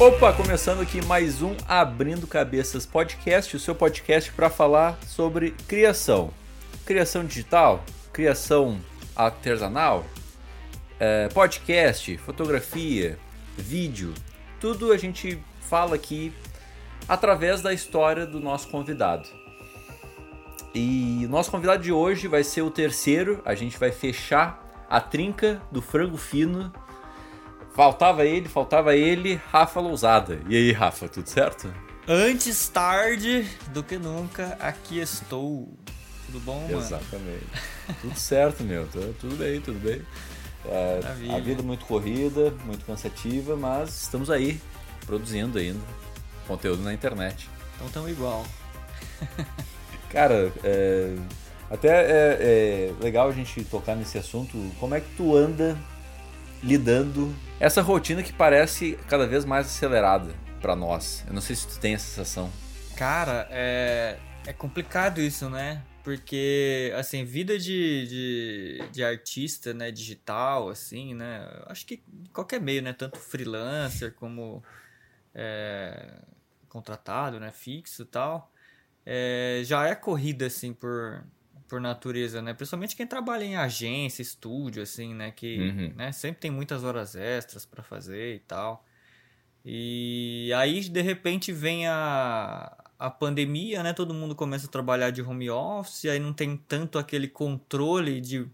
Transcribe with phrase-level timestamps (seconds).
[0.00, 6.30] Opa, começando aqui mais um Abrindo Cabeças Podcast, o seu podcast para falar sobre criação.
[6.86, 8.78] Criação digital, criação
[9.16, 10.06] artesanal,
[11.00, 13.18] é, podcast, fotografia,
[13.56, 14.14] vídeo,
[14.60, 16.32] tudo a gente fala aqui
[17.08, 19.28] através da história do nosso convidado.
[20.72, 25.00] E o nosso convidado de hoje vai ser o terceiro, a gente vai fechar a
[25.00, 26.72] trinca do frango fino
[27.78, 30.40] Faltava ele, faltava ele, Rafa Lousada.
[30.48, 31.72] E aí, Rafa, tudo certo?
[32.08, 35.68] Antes tarde do que nunca, aqui estou.
[36.26, 36.76] Tudo bom, mano?
[36.76, 37.46] Exatamente.
[38.02, 38.88] tudo certo, meu.
[39.20, 40.02] Tudo bem, tudo bem.
[40.66, 41.00] É,
[41.32, 44.60] a vida muito corrida, muito cansativa, mas estamos aí,
[45.06, 45.78] produzindo ainda
[46.48, 47.48] conteúdo na internet.
[47.76, 48.44] Então estamos igual.
[50.10, 51.14] Cara, é,
[51.70, 54.58] até é, é legal a gente tocar nesse assunto.
[54.80, 55.78] Como é que tu anda
[56.62, 61.24] lidando essa rotina que parece cada vez mais acelerada para nós.
[61.26, 62.50] Eu não sei se tu tem essa sensação.
[62.96, 65.82] Cara, é, é complicado isso, né?
[66.02, 71.46] Porque, assim, vida de, de, de, artista, né, digital, assim, né?
[71.66, 72.92] Acho que qualquer meio, né?
[72.92, 74.62] Tanto freelancer como
[75.34, 76.14] é,
[76.68, 77.52] contratado, né?
[77.52, 78.50] Fixo e tal.
[79.04, 81.24] É, já é corrida, assim, por,
[81.68, 82.54] por natureza, né?
[82.54, 85.30] Principalmente quem trabalha em agência, estúdio, assim, né?
[85.30, 85.92] Que uhum.
[85.94, 86.12] né?
[86.12, 88.84] sempre tem muitas horas extras para fazer e tal.
[89.64, 93.92] E aí, de repente, vem a, a pandemia, né?
[93.92, 98.48] Todo mundo começa a trabalhar de home office, aí não tem tanto aquele controle de,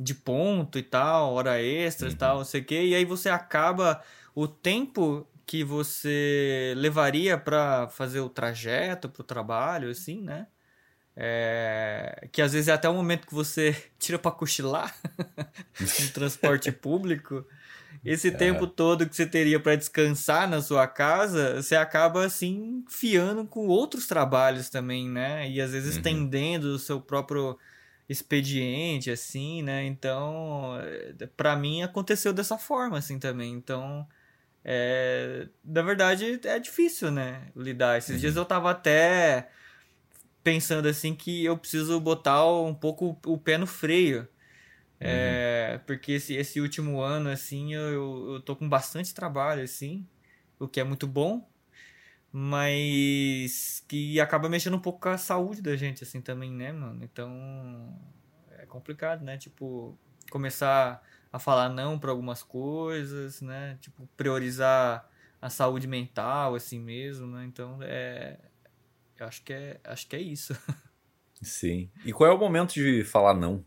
[0.00, 2.18] de ponto e tal, hora extras e uhum.
[2.18, 2.86] tal, não sei o quê.
[2.86, 4.02] E aí você acaba...
[4.34, 10.46] O tempo que você levaria para fazer o trajeto para o trabalho, assim, né?
[11.20, 14.94] É, que às vezes é até o momento que você tira para cochilar
[15.80, 17.44] no transporte público.
[18.04, 18.30] Esse é.
[18.30, 23.66] tempo todo que você teria para descansar na sua casa, você acaba assim fiando com
[23.66, 25.50] outros trabalhos também, né?
[25.50, 25.96] E às vezes uhum.
[25.96, 27.58] estendendo o seu próprio
[28.08, 29.84] expediente, assim, né?
[29.84, 30.74] Então,
[31.36, 33.54] para mim aconteceu dessa forma, assim também.
[33.54, 34.06] Então,
[34.64, 37.48] é, na verdade, é difícil, né?
[37.56, 37.98] Lidar.
[37.98, 38.20] Esses uhum.
[38.20, 39.48] dias eu tava até
[40.48, 44.26] pensando assim que eu preciso botar um pouco o pé no freio.
[44.98, 45.84] É, uhum.
[45.86, 50.08] porque esse, esse último ano, assim, eu, eu tô com bastante trabalho, assim,
[50.58, 51.46] o que é muito bom,
[52.32, 57.04] mas que acaba mexendo um pouco com a saúde da gente, assim, também, né, mano?
[57.04, 57.94] Então,
[58.58, 59.36] é complicado, né?
[59.36, 59.96] Tipo,
[60.30, 63.76] começar a falar não para algumas coisas, né?
[63.82, 65.08] Tipo, priorizar
[65.40, 67.44] a saúde mental, assim mesmo, né?
[67.44, 68.38] Então, é,
[69.18, 70.56] eu acho que é, acho que é isso.
[71.42, 71.90] Sim.
[72.04, 73.64] E qual é o momento de falar não?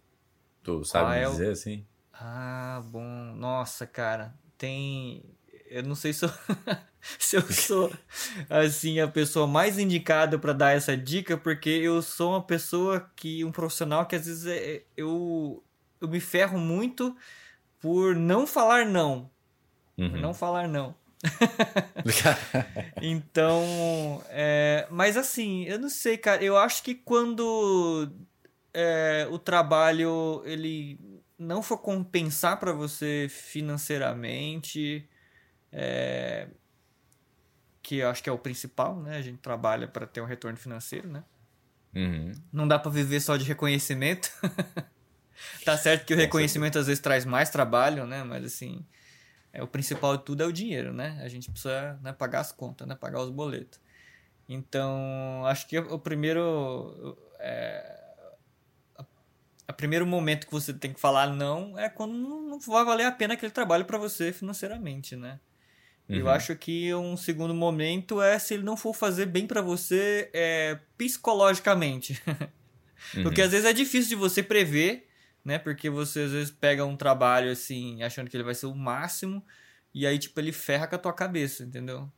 [0.64, 1.86] Tu sabe ah, é dizer assim?
[2.14, 3.34] Ah, bom.
[3.36, 4.34] Nossa, cara.
[4.58, 5.24] Tem.
[5.68, 6.30] Eu não sei se eu,
[7.18, 7.92] se eu sou
[8.50, 13.44] assim a pessoa mais indicada para dar essa dica, porque eu sou uma pessoa que
[13.44, 15.64] um profissional que às vezes é, eu
[16.00, 17.16] eu me ferro muito
[17.80, 19.30] por não falar não.
[19.98, 20.12] Uhum.
[20.12, 20.96] Por não falar não.
[23.02, 26.44] então, é, mas assim, eu não sei, cara.
[26.44, 28.12] Eu acho que quando
[28.74, 31.00] é, o trabalho ele
[31.38, 35.08] não for compensar para você financeiramente,
[35.72, 36.48] é,
[37.82, 39.18] que eu acho que é o principal, né?
[39.18, 41.24] A gente trabalha para ter um retorno financeiro, né?
[41.96, 42.32] Uhum.
[42.52, 44.30] Não dá para viver só de reconhecimento.
[45.66, 48.24] tá certo que o reconhecimento às vezes traz mais trabalho, né?
[48.24, 48.86] Mas assim,
[49.54, 51.20] é, o principal de tudo é o dinheiro, né?
[51.24, 52.96] A gente precisa né, pagar as contas, né?
[52.96, 53.80] Pagar os boletos.
[54.48, 57.18] Então, acho que o primeiro...
[57.40, 58.00] É,
[59.68, 63.12] o primeiro momento que você tem que falar não é quando não vai valer a
[63.12, 65.40] pena aquele trabalho para você financeiramente, né?
[66.10, 66.18] Uhum.
[66.18, 70.30] Eu acho que um segundo momento é se ele não for fazer bem para você
[70.34, 72.22] é, psicologicamente.
[73.16, 73.24] uhum.
[73.24, 75.08] Porque às vezes é difícil de você prever
[75.44, 75.58] né?
[75.58, 79.46] Porque você às vezes pega um trabalho assim, achando que ele vai ser o máximo,
[79.94, 82.12] e aí, tipo, ele ferra com a tua cabeça, entendeu?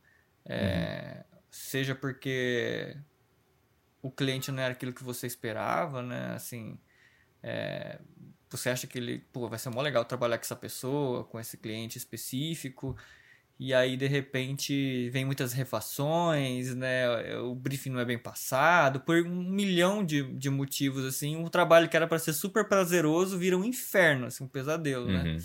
[0.44, 1.38] É, uhum.
[1.50, 2.96] Seja porque
[4.02, 6.34] o cliente não era aquilo que você esperava, né?
[6.34, 6.78] Assim,
[7.42, 7.98] é,
[8.50, 11.56] você acha que ele, pô, vai ser mó legal trabalhar com essa pessoa, com esse
[11.56, 12.96] cliente específico,
[13.58, 17.36] e aí de repente vem muitas refações, né?
[17.38, 21.88] O briefing não é bem passado, por um milhão de, de motivos assim, um trabalho
[21.88, 25.18] que era para ser super prazeroso vira um inferno, assim, um pesadelo, né?
[25.18, 25.34] uhum.
[25.36, 25.38] né?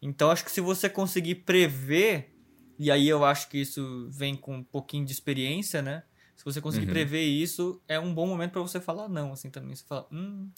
[0.00, 2.34] Então acho que se você conseguir prever,
[2.78, 6.02] e aí eu acho que isso vem com um pouquinho de experiência, né?
[6.34, 6.92] Se você conseguir uhum.
[6.92, 9.76] prever isso, é um bom momento para você falar não, assim também.
[9.76, 10.50] Você fala, hum,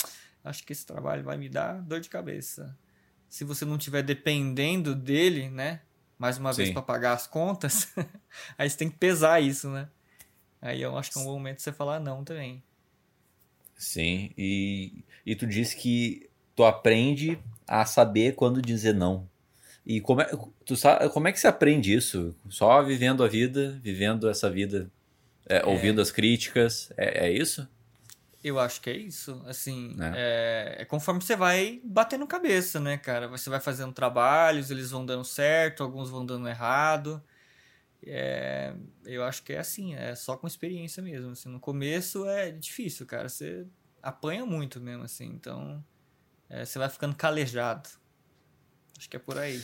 [0.42, 2.74] acho que esse trabalho vai me dar dor de cabeça.
[3.28, 5.82] Se você não estiver dependendo dele, né?
[6.18, 6.62] Mais uma Sim.
[6.62, 7.92] vez para pagar as contas,
[8.56, 9.88] aí você tem que pesar isso, né?
[10.60, 12.62] Aí eu acho que é um bom momento você falar não também.
[13.76, 19.28] Sim, e, e tu disse que tu aprende a saber quando dizer não.
[19.84, 20.30] E como é,
[20.64, 22.34] tu sabe, como é que se aprende isso?
[22.48, 24.90] Só vivendo a vida, vivendo essa vida,
[25.46, 25.66] é, é.
[25.66, 27.68] ouvindo as críticas, é, é, isso?
[28.44, 29.42] Eu acho que é isso.
[29.46, 30.76] Assim, é.
[30.78, 30.82] é.
[30.82, 30.84] é.
[30.84, 33.26] conforme você vai batendo cabeça, né, cara?
[33.26, 37.24] Você vai fazendo trabalhos, eles vão dando certo, alguns vão dando errado.
[38.06, 38.74] É,
[39.06, 41.30] eu acho que é assim, é só com experiência mesmo.
[41.30, 43.30] Assim, no começo é difícil, cara.
[43.30, 43.66] Você
[44.02, 45.24] apanha muito mesmo, assim.
[45.24, 45.82] Então,
[46.50, 47.88] é, você vai ficando calejado.
[48.98, 49.62] Acho que é por aí.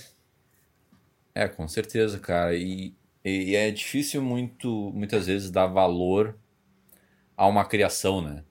[1.35, 2.57] É, com certeza, cara.
[2.57, 6.35] E, e é difícil muito, muitas vezes dar valor
[7.37, 8.43] a uma criação, né?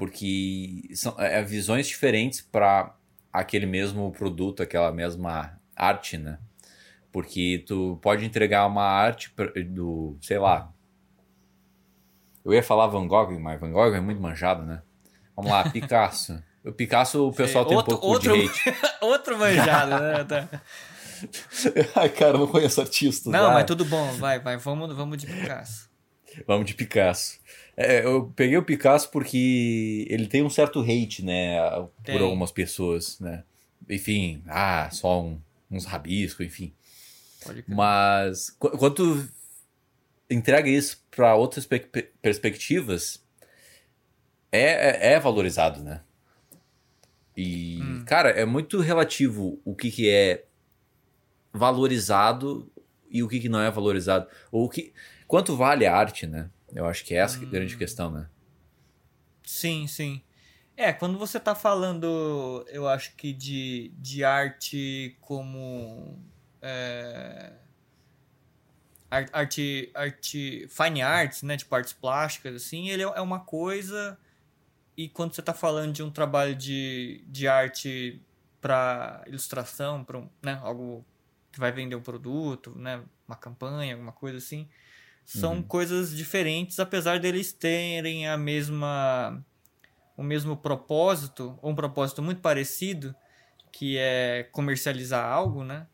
[0.00, 2.96] Porque são é, visões diferentes para
[3.30, 6.38] aquele mesmo produto, aquela mesma arte, né?
[7.12, 9.30] Porque tu pode entregar uma arte
[9.66, 10.72] do, sei lá.
[12.42, 14.80] Eu ia falar Van Gogh, mas Van Gogh é muito manjado, né?
[15.36, 16.42] Vamos lá, Picasso.
[16.64, 18.74] O Picasso, o pessoal tem outro, um pouco outro, de hate.
[19.04, 20.24] outro manjado, né?
[20.24, 22.00] Tá.
[22.00, 23.30] Ai, cara, eu não conheço artistas.
[23.30, 25.90] Não, mas tudo bom, vai, vai, vamos, vamos de Picasso.
[26.46, 27.39] Vamos de Picasso.
[27.82, 31.56] É, eu peguei o Picasso porque ele tem um certo hate, né,
[32.04, 32.14] tem.
[32.14, 33.42] por algumas pessoas, né?
[33.88, 35.40] Enfim, ah, só um,
[35.70, 36.74] uns rabiscos, enfim.
[37.66, 39.28] Mas quando tu
[40.28, 41.66] entrega isso para outras
[42.20, 43.24] perspectivas,
[44.52, 46.02] é, é, é, valorizado, né?
[47.34, 48.04] E, hum.
[48.04, 50.44] cara, é muito relativo o que, que é
[51.50, 52.70] valorizado
[53.10, 54.28] e o que, que não é valorizado.
[54.52, 54.92] Ou o que,
[55.26, 56.50] quanto vale a arte, né?
[56.74, 57.42] Eu acho que é essa hum.
[57.42, 58.28] a grande questão, né?
[59.42, 60.22] Sim, sim.
[60.76, 66.18] É, quando você tá falando, eu acho que de, de arte como
[66.62, 67.52] é,
[69.10, 74.18] arte, arte, fine arts, né, tipo artes plásticas, assim, ele é, é uma coisa
[74.96, 78.22] e quando você está falando de um trabalho de, de arte
[78.60, 81.04] para ilustração, para um, né, algo
[81.50, 84.68] que vai vender um produto, né, uma campanha, alguma coisa assim,
[85.38, 85.62] são uhum.
[85.62, 89.44] coisas diferentes, apesar deles terem a mesma
[90.16, 93.14] o mesmo propósito, ou um propósito muito parecido,
[93.72, 95.86] que é comercializar algo, né?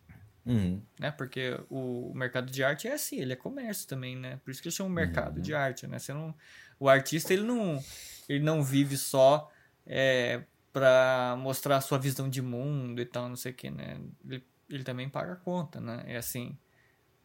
[0.44, 0.82] Uhum.
[0.98, 1.10] Né?
[1.12, 4.40] Porque o mercado de arte é assim, ele é comércio também, né?
[4.42, 5.42] Por isso que eles chamam mercado uhum.
[5.42, 5.98] de arte, né?
[5.98, 6.34] Você não,
[6.80, 7.80] o artista, ele não,
[8.28, 9.48] ele não vive só
[9.86, 10.42] é,
[10.72, 14.00] para mostrar a sua visão de mundo e tal, não sei o que, né?
[14.24, 16.02] Ele, ele também paga a conta, né?
[16.06, 16.56] É assim,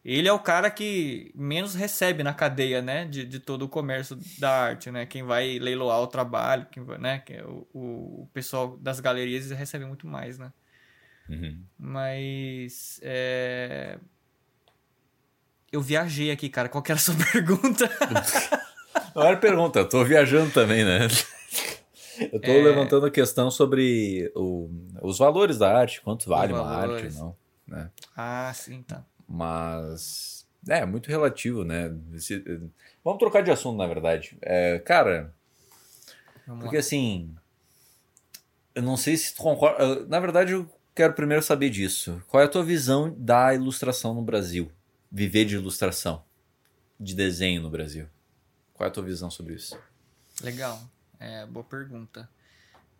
[0.04, 4.18] ele é o cara que menos recebe na cadeia, né, de, de todo o comércio
[4.38, 5.06] da arte, né?
[5.06, 7.18] Quem vai leiloar o trabalho, quem vai, né?
[7.20, 10.52] Que é o, o pessoal das galerias recebe muito mais, né?
[11.28, 11.62] Uhum.
[11.78, 12.98] Mas.
[13.02, 13.98] É...
[15.70, 16.68] Eu viajei aqui, cara.
[16.68, 17.88] Qual que era a sua pergunta?
[19.14, 21.06] Não era pergunta, eu tô viajando também, né?
[22.32, 22.62] Eu tô é...
[22.62, 24.70] levantando a questão sobre o,
[25.00, 27.90] os valores da arte, quanto vale uma arte não, né?
[28.16, 29.04] Ah, sim, tá.
[29.34, 31.90] Mas é muito relativo, né?
[33.02, 34.36] vamos trocar de assunto, na verdade.
[34.42, 35.34] É, cara,
[36.46, 36.80] vamos porque lá.
[36.80, 37.34] assim,
[38.74, 40.04] eu não sei se tu concorda.
[40.04, 42.22] Na verdade, eu quero primeiro saber disso.
[42.28, 44.70] Qual é a tua visão da ilustração no Brasil?
[45.10, 46.22] Viver de ilustração,
[47.00, 48.06] de desenho no Brasil.
[48.74, 49.78] Qual é a tua visão sobre isso?
[50.42, 50.78] Legal,
[51.18, 52.28] é, boa pergunta.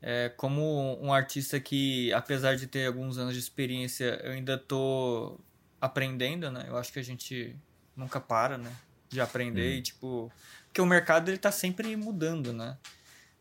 [0.00, 5.38] É, como um artista que, apesar de ter alguns anos de experiência, eu ainda tô
[5.82, 6.64] aprendendo, né?
[6.68, 7.56] Eu acho que a gente
[7.96, 8.72] nunca para, né?
[9.08, 9.78] De aprender hum.
[9.78, 10.32] e, tipo...
[10.66, 12.78] Porque o mercado, ele tá sempre mudando, né?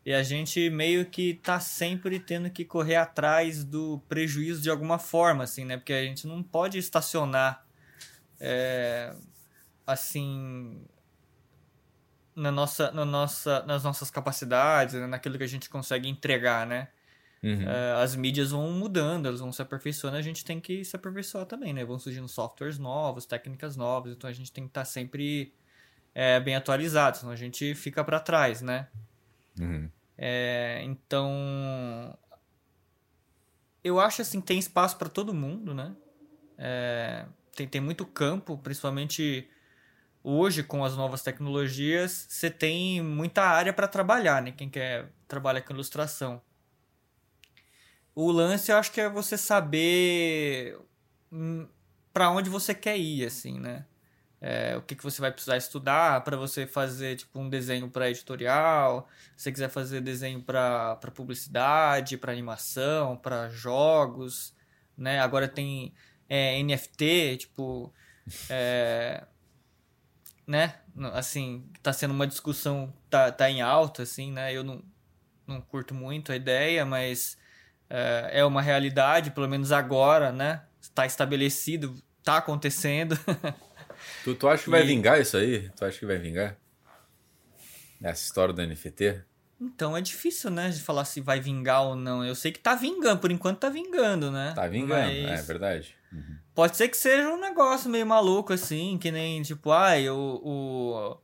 [0.04, 4.98] E a gente meio que tá sempre tendo que correr atrás do prejuízo de alguma
[4.98, 5.76] forma, assim, né?
[5.76, 7.64] Porque a gente não pode estacionar,
[8.40, 9.14] é,
[9.86, 10.84] assim,
[12.34, 15.06] na nossa, na nossa, nas nossas capacidades, né?
[15.06, 16.88] naquilo que a gente consegue entregar, né?
[17.42, 17.68] Uhum.
[17.68, 21.44] É, as mídias vão mudando, elas vão se aperfeiçoando, a gente tem que se aperfeiçoar
[21.44, 21.84] também, né?
[21.84, 25.52] Vão surgindo softwares novos, técnicas novas, então a gente tem que estar tá sempre
[26.14, 28.86] é, bem atualizado, senão a gente fica para trás, né?
[29.58, 29.90] Uhum.
[30.16, 32.16] É, então,
[33.82, 35.96] eu acho assim tem espaço para todo mundo, né?
[36.56, 39.48] É, tem, tem muito campo, principalmente
[40.22, 44.52] hoje com as novas tecnologias, você tem muita área para trabalhar, né?
[44.52, 46.40] Quem quer trabalhar com ilustração.
[48.14, 50.78] O lance eu acho que é você saber
[51.30, 51.66] hum,
[52.12, 53.86] para onde você quer ir, assim, né?
[54.42, 58.10] é, o que, que você vai precisar estudar para você fazer tipo um desenho para
[58.10, 64.52] editorial, se você quiser fazer desenho para publicidade, para animação, para jogos,
[64.98, 65.20] né?
[65.20, 65.94] Agora tem
[66.28, 67.94] é, NFT, tipo.
[68.50, 69.24] É,
[70.44, 70.74] né?
[71.12, 74.52] Assim, tá sendo uma discussão, tá, tá em alta, assim, né?
[74.52, 74.82] Eu não,
[75.46, 77.38] não curto muito a ideia, mas
[77.94, 80.62] é, é uma realidade, pelo menos agora, né?
[80.80, 81.94] Está estabelecido,
[82.24, 83.18] tá acontecendo.
[84.24, 85.68] tu, tu acha que vai vingar isso aí?
[85.76, 86.56] Tu acha que vai vingar?
[88.02, 89.22] Essa história do NFT?
[89.60, 92.24] Então é difícil, né, de falar se vai vingar ou não.
[92.24, 94.54] Eu sei que tá vingando, por enquanto tá vingando, né?
[94.56, 95.40] Tá vingando, Mas...
[95.40, 95.94] é verdade.
[96.10, 96.38] Uhum.
[96.54, 100.40] Pode ser que seja um negócio meio maluco, assim, que nem, tipo, ai, o.
[100.42, 101.18] o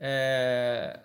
[0.00, 1.00] é...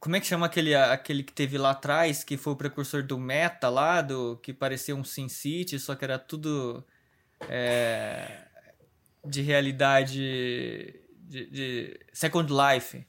[0.00, 3.18] Como é que chama aquele, aquele que teve lá atrás, que foi o precursor do
[3.18, 6.84] Meta lá, do, que parecia um Sin City, só que era tudo
[7.48, 8.44] é,
[9.24, 10.94] de realidade
[11.28, 13.04] de, de Second Life.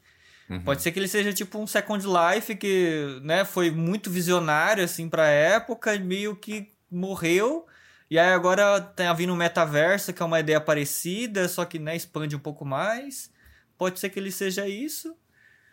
[0.50, 0.64] Uhum.
[0.64, 5.08] Pode ser que ele seja tipo um Second Life que, né, foi muito visionário assim
[5.08, 7.68] para época, meio que morreu.
[8.10, 11.96] E aí agora tá vindo um metaverso, que é uma ideia parecida, só que né,
[11.96, 13.32] expande um pouco mais.
[13.78, 15.16] Pode ser que ele seja isso.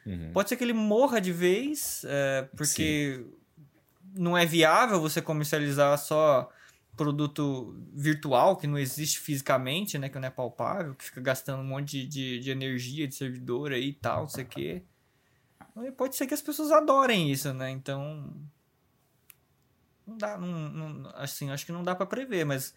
[0.06, 0.32] Uhum.
[0.32, 3.32] Pode ser que ele morra de vez, é, porque Sim.
[4.14, 6.48] não é viável você comercializar só
[6.96, 10.08] produto virtual que não existe fisicamente, né?
[10.08, 13.72] Que não é palpável, que fica gastando um monte de, de, de energia de servidor
[13.72, 14.82] aí e tal, não sei o quê.
[15.96, 17.70] Pode ser que as pessoas adorem isso, né?
[17.70, 18.32] Então.
[20.06, 20.38] Não dá.
[20.38, 22.75] Não, não, assim, acho que não dá para prever, mas.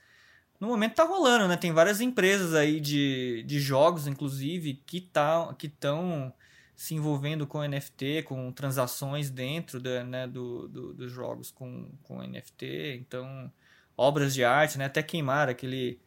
[0.60, 1.56] No momento tá rolando, né?
[1.56, 6.34] Tem várias empresas aí de, de jogos, inclusive, que tá, que estão
[6.80, 12.24] se envolvendo com NFT, com transações dentro da, né, do, do, dos jogos com, com
[12.26, 12.96] NFT.
[13.02, 13.52] Então,
[13.98, 14.86] obras de arte, né?
[14.86, 16.00] Até queimaram aquele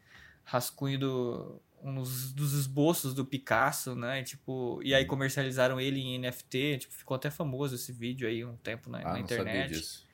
[0.42, 4.22] rascunho do um dos esboços do Picasso, né?
[4.22, 8.56] Tipo, e aí comercializaram ele em NFT, tipo, ficou até famoso esse vídeo aí um
[8.56, 10.06] tempo na, ah, na internet.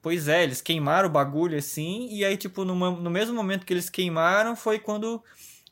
[0.00, 3.72] Pois é, eles queimaram o bagulho assim, e aí, tipo, no, no mesmo momento que
[3.72, 5.24] eles queimaram, foi quando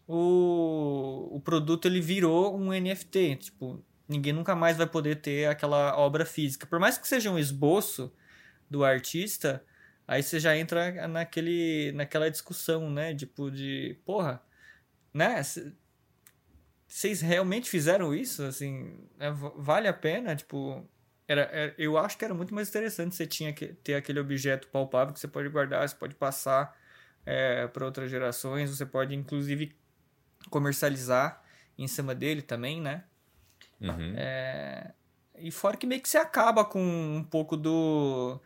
[0.06, 3.36] o, o produto ele virou um NFT.
[3.36, 6.66] Tipo, ninguém nunca mais vai poder ter aquela obra física.
[6.66, 8.12] Por mais que seja um esboço
[8.70, 9.64] do artista,
[10.06, 13.14] Aí você já entra naquele, naquela discussão, né?
[13.14, 14.42] Tipo, de, porra,
[15.12, 15.40] né?
[16.86, 18.42] Vocês realmente fizeram isso?
[18.44, 20.36] Assim, é, vale a pena?
[20.36, 20.86] Tipo,
[21.26, 24.20] era, era, é, eu acho que era muito mais interessante você tinha que ter aquele
[24.20, 26.76] objeto palpável que você pode guardar, você pode passar
[27.24, 29.74] é, para outras gerações, você pode inclusive
[30.50, 31.42] comercializar
[31.76, 33.04] em cima dele também, né?
[33.80, 34.14] Uhum.
[34.16, 34.92] É,
[35.38, 38.40] e fora que meio que você acaba com um pouco do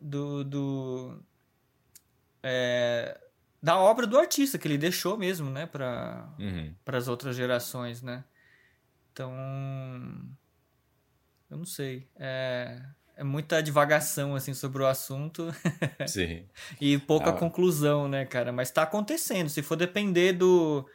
[0.00, 1.22] do, do
[2.42, 3.18] é,
[3.62, 6.74] da obra do artista que ele deixou mesmo, né, para uhum.
[6.86, 8.24] as outras gerações, né?
[9.12, 9.32] Então,
[11.48, 12.82] eu não sei, é,
[13.16, 15.54] é muita divagação assim sobre o assunto.
[16.06, 16.46] Sim.
[16.80, 17.32] e pouca ah.
[17.32, 18.52] conclusão, né, cara?
[18.52, 19.48] Mas está acontecendo.
[19.48, 20.86] Se for depender do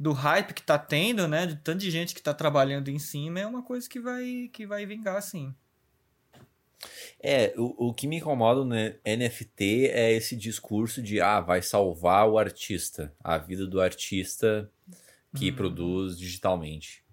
[0.00, 3.46] do hype que tá tendo, né, de tanta gente que tá trabalhando em cima, é
[3.46, 5.54] uma coisa que vai que vai vingar sim.
[7.22, 12.26] É, o, o que me incomoda no NFT é esse discurso de ah, vai salvar
[12.26, 14.70] o artista, a vida do artista
[15.36, 15.56] que uhum.
[15.56, 17.04] produz digitalmente.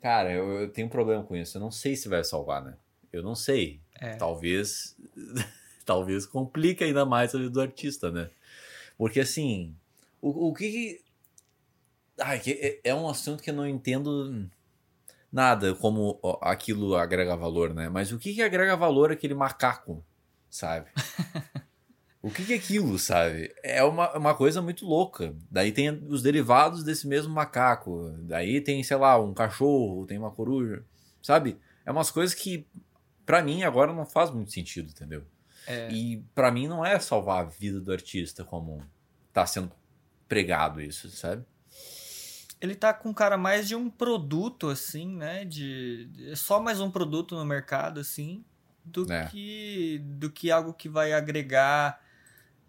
[0.00, 1.56] Cara, eu, eu, tenho um problema com isso.
[1.56, 2.76] Eu não sei se vai salvar, né?
[3.12, 3.80] Eu não sei.
[4.00, 4.14] É.
[4.14, 4.96] Talvez.
[5.84, 8.30] talvez complique ainda mais a vida do artista, né?
[8.96, 9.74] Porque assim.
[10.22, 11.02] O, o que.
[12.20, 14.48] Ai, é, é um assunto que eu não entendo
[15.34, 17.88] nada como aquilo agrega valor, né?
[17.88, 20.04] Mas o que, que agrega valor aquele macaco,
[20.48, 20.88] sabe?
[22.22, 23.52] o que, que é aquilo, sabe?
[23.62, 25.34] É uma, uma coisa muito louca.
[25.50, 28.14] Daí tem os derivados desse mesmo macaco.
[28.20, 30.84] Daí tem, sei lá, um cachorro, tem uma coruja,
[31.20, 31.58] sabe?
[31.84, 32.64] É umas coisas que,
[33.26, 35.24] para mim, agora não faz muito sentido, entendeu?
[35.66, 35.90] É.
[35.90, 38.84] E para mim não é salvar a vida do artista como
[39.32, 39.72] tá sendo
[40.28, 41.44] pregado isso, sabe?
[42.60, 45.44] Ele tá com cara mais de um produto, assim, né?
[45.44, 48.44] De, de só mais um produto no mercado, assim,
[48.84, 49.26] do, é.
[49.26, 52.00] que, do que algo que vai agregar.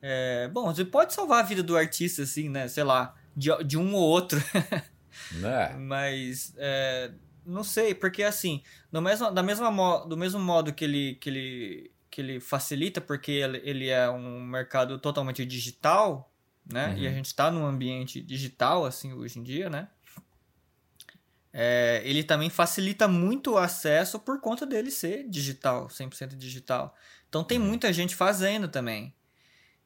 [0.02, 2.68] É, bom, você pode salvar a vida do artista, assim, né?
[2.68, 4.40] Sei lá, de, de um ou outro.
[5.44, 5.74] é.
[5.80, 7.12] Mas é,
[7.46, 9.70] não sei, porque assim, no mesmo, da mesma
[10.06, 14.42] do mesmo modo que ele, que ele, que ele facilita, porque ele, ele é um
[14.44, 16.32] mercado totalmente digital,
[16.72, 16.88] né?
[16.90, 16.98] Uhum.
[16.98, 17.16] E a uhum.
[17.16, 19.88] gente está num ambiente digital, assim, hoje em dia, né?
[21.54, 26.94] É, ele também facilita muito o acesso por conta dele ser digital, 100% digital.
[27.30, 27.66] Então tem uhum.
[27.66, 29.14] muita gente fazendo também.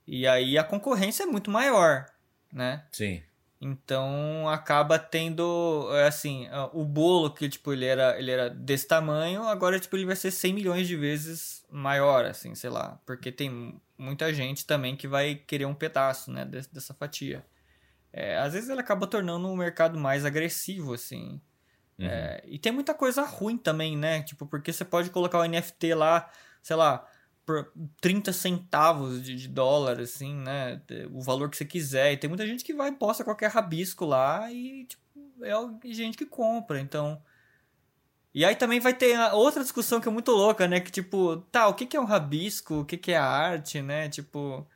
[0.08, 2.08] E aí a concorrência é muito maior,
[2.52, 2.84] né?
[2.92, 3.22] Sim.
[3.62, 9.44] Então acaba tendo, é assim, o bolo que tipo ele era, ele era desse tamanho,
[9.44, 13.80] agora tipo ele vai ser 100 milhões de vezes maior, assim, sei lá, porque tem
[14.00, 17.46] muita gente também que vai querer um pedaço, né, dessa fatia.
[18.12, 21.40] É, às vezes ele acaba tornando um mercado mais agressivo, assim.
[22.00, 22.06] Uhum.
[22.06, 24.24] É, e tem muita coisa ruim também, né?
[24.24, 26.32] Tipo, porque você pode colocar o NFT lá,
[26.64, 27.08] sei lá,
[27.46, 30.82] por 30 centavos de, de, dólar, assim, né?
[31.12, 32.14] O valor que você quiser.
[32.14, 35.04] E tem muita gente que vai e posta qualquer rabisco lá e, tipo,
[35.44, 36.80] é gente que compra.
[36.80, 37.22] Então.
[38.34, 40.80] E aí também vai ter outra discussão que é muito louca, né?
[40.80, 42.82] Que, tipo, tá, o que, que é um rabisco?
[42.82, 44.08] O que, que é arte, né?
[44.08, 44.68] Tipo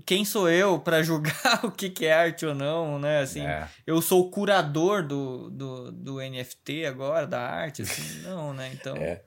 [0.00, 3.20] quem sou eu para julgar o que, que é arte ou não, né?
[3.20, 3.68] Assim, é.
[3.86, 8.70] eu sou o curador do, do, do NFT agora, da arte, assim, não, né?
[8.72, 8.96] Então.
[8.96, 9.22] É,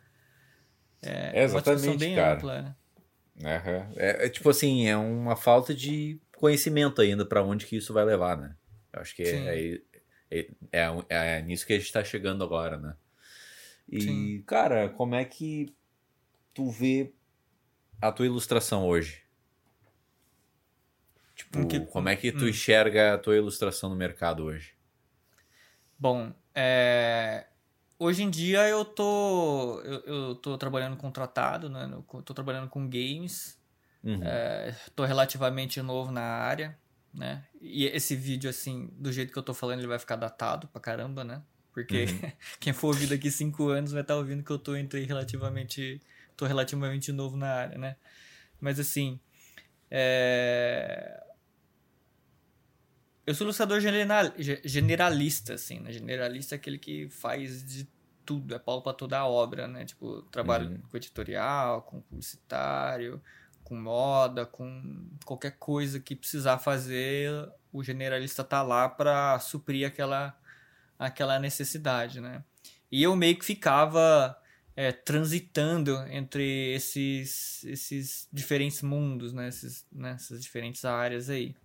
[1.01, 2.35] é, é exatamente, bem cara.
[2.35, 2.61] ampla.
[2.61, 2.75] Né?
[3.95, 8.05] É, é, tipo assim, é uma falta de conhecimento ainda para onde que isso vai
[8.05, 8.55] levar, né?
[8.93, 9.81] Eu acho que é,
[10.33, 12.95] é, é, é, nisso que a gente tá chegando agora, né?
[13.87, 14.43] E, Sim.
[14.47, 15.73] cara, como é que
[16.53, 17.13] tu vê
[18.01, 19.21] a tua ilustração hoje?
[21.35, 21.79] Tipo, que...
[21.81, 22.49] como é que tu hum.
[22.49, 24.73] enxerga a tua ilustração no mercado hoje?
[25.99, 27.47] Bom, é...
[27.99, 31.89] hoje em dia eu tô, eu, eu tô trabalhando com tratado, né?
[31.91, 33.61] Eu tô trabalhando com games.
[34.03, 34.19] Uhum.
[34.21, 36.77] É, tô relativamente novo na área,
[37.13, 37.43] né?
[37.61, 40.81] E esse vídeo, assim, do jeito que eu tô falando, ele vai ficar datado pra
[40.81, 41.41] caramba, né?
[41.71, 42.31] Porque uhum.
[42.59, 46.01] quem for ouvir daqui cinco anos vai estar tá ouvindo que eu tô entre relativamente.
[46.35, 47.95] tô relativamente novo na área, né?
[48.59, 49.19] Mas assim.
[49.89, 51.23] É
[53.25, 54.25] eu sou ilustrador general,
[54.65, 55.93] generalista, assim, né?
[55.93, 57.87] Generalista é aquele que faz de
[58.25, 59.85] tudo, é pau pra toda a obra, né?
[59.85, 60.81] Tipo, trabalho uhum.
[60.89, 63.21] com editorial, com publicitário,
[63.73, 67.31] com moda, com qualquer coisa que precisar fazer,
[67.71, 70.39] o generalista tá lá para suprir aquela,
[70.97, 72.43] aquela necessidade, né?
[72.91, 74.39] E eu meio que ficava
[74.75, 79.47] é, transitando entre esses, esses diferentes mundos, né?
[79.47, 80.11] Esses, né?
[80.11, 81.55] Essas diferentes áreas aí.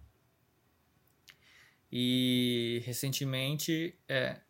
[1.92, 4.40] E recentemente é,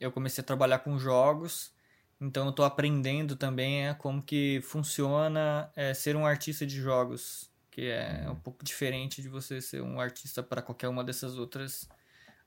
[0.00, 1.72] eu comecei a trabalhar com jogos,
[2.20, 7.50] então eu estou aprendendo também é, como que funciona é, ser um artista de jogos,
[7.70, 11.88] que é um pouco diferente de você ser um artista para qualquer uma dessas outras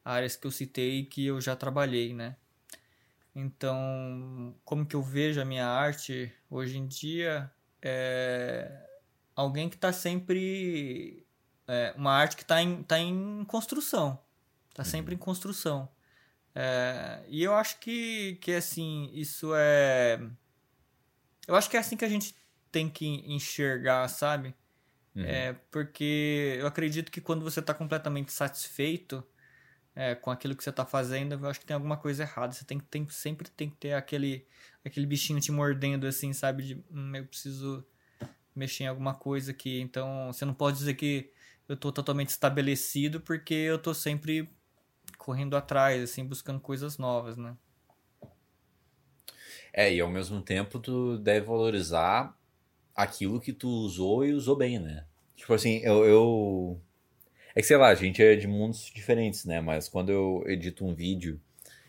[0.06, 2.36] áreas que eu citei que eu já trabalhei, né?
[3.36, 8.72] Então, como que eu vejo a minha arte hoje em dia é
[9.36, 11.26] alguém que está sempre
[11.68, 14.20] é uma arte que está em, tá em construção.
[14.70, 15.24] Está sempre em uhum.
[15.24, 15.90] construção.
[16.56, 20.20] É, e eu acho que, que, assim, isso é...
[21.48, 22.36] Eu acho que é assim que a gente
[22.72, 24.56] tem que enxergar, sabe?
[25.16, 25.24] Uhum.
[25.24, 29.24] É, porque eu acredito que quando você está completamente satisfeito
[29.96, 32.54] é, com aquilo que você está fazendo, eu acho que tem alguma coisa errada.
[32.54, 34.48] Você tem, tem, sempre tem que ter aquele,
[34.84, 36.63] aquele bichinho te mordendo, assim, sabe?
[36.63, 37.86] De, hum, eu preciso
[38.56, 39.82] mexer em alguma coisa aqui.
[39.82, 41.32] Então, você não pode dizer que
[41.68, 44.50] eu tô totalmente estabelecido porque eu tô sempre
[45.24, 47.56] correndo atrás, assim, buscando coisas novas, né?
[49.72, 52.38] É, e ao mesmo tempo tu deve valorizar
[52.94, 55.06] aquilo que tu usou e usou bem, né?
[55.38, 56.82] Tipo assim, eu, eu...
[57.56, 59.62] É que sei lá, a gente é de mundos diferentes, né?
[59.62, 61.40] Mas quando eu edito um vídeo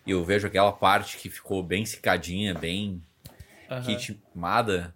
[0.06, 3.02] e eu vejo aquela parte que ficou bem cicadinha, bem
[3.68, 3.80] uhum.
[3.80, 4.94] ritmada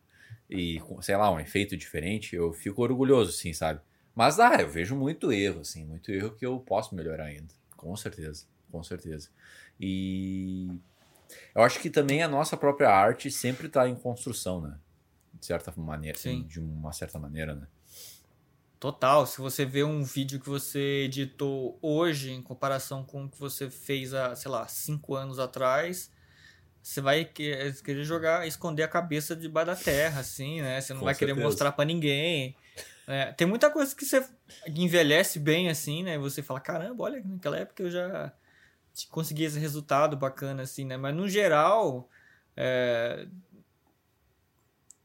[0.48, 3.80] e, sei lá, um efeito diferente, eu fico orgulhoso, assim, sabe?
[4.14, 7.58] Mas ah, eu vejo muito erro, assim, muito erro que eu posso melhorar ainda.
[7.78, 9.30] Com certeza, com certeza.
[9.80, 10.68] E
[11.54, 14.76] eu acho que também a nossa própria arte sempre está em construção, né?
[15.32, 16.42] De certa maneira, Sim.
[16.42, 17.66] de uma certa maneira, né?
[18.80, 23.38] Total, se você vê um vídeo que você editou hoje em comparação com o que
[23.38, 26.10] você fez há, sei lá, cinco anos atrás,
[26.82, 30.80] você vai querer jogar, esconder a cabeça debaixo da terra, assim, né?
[30.80, 31.34] Você não com vai certeza.
[31.34, 32.56] querer mostrar para ninguém.
[33.08, 34.22] É, tem muita coisa que você
[34.66, 36.18] envelhece bem assim, né?
[36.18, 38.30] Você fala, caramba, olha, naquela época eu já
[39.10, 40.98] consegui esse resultado bacana, assim, né?
[40.98, 42.06] Mas no geral,
[42.54, 43.26] é,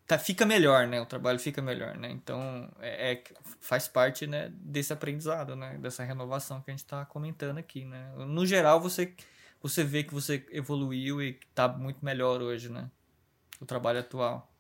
[0.06, 1.00] tá, fica melhor, né?
[1.00, 2.12] O trabalho fica melhor, né?
[2.12, 3.24] Então, é, é,
[3.62, 5.78] faz parte né, desse aprendizado, né?
[5.78, 8.12] Dessa renovação que a gente tá comentando aqui, né?
[8.18, 9.13] No geral, você,
[9.62, 12.92] você vê que você evoluiu e tá muito melhor hoje, né?
[13.62, 14.53] O trabalho atual.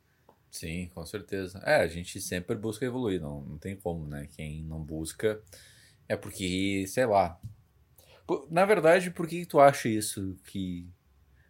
[0.53, 1.59] Sim, com certeza.
[1.65, 4.27] É, a gente sempre busca evoluir, não, não tem como, né?
[4.35, 5.41] Quem não busca
[6.07, 7.39] é porque, sei lá.
[8.51, 10.37] Na verdade, por que tu acha isso?
[10.45, 10.87] Que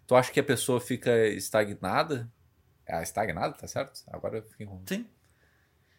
[0.08, 2.32] tu acha que a pessoa fica estagnada?
[2.88, 4.02] Ah, estagnada, tá certo?
[4.08, 4.82] Agora eu fiquei com...
[4.88, 5.06] Sim.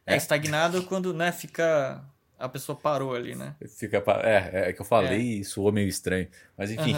[0.07, 2.03] É, é estagnado quando, né, fica
[2.39, 3.55] a pessoa parou ali, né?
[3.79, 5.41] Fica é, é que eu falei é.
[5.41, 6.95] e soou meio estranho, mas enfim.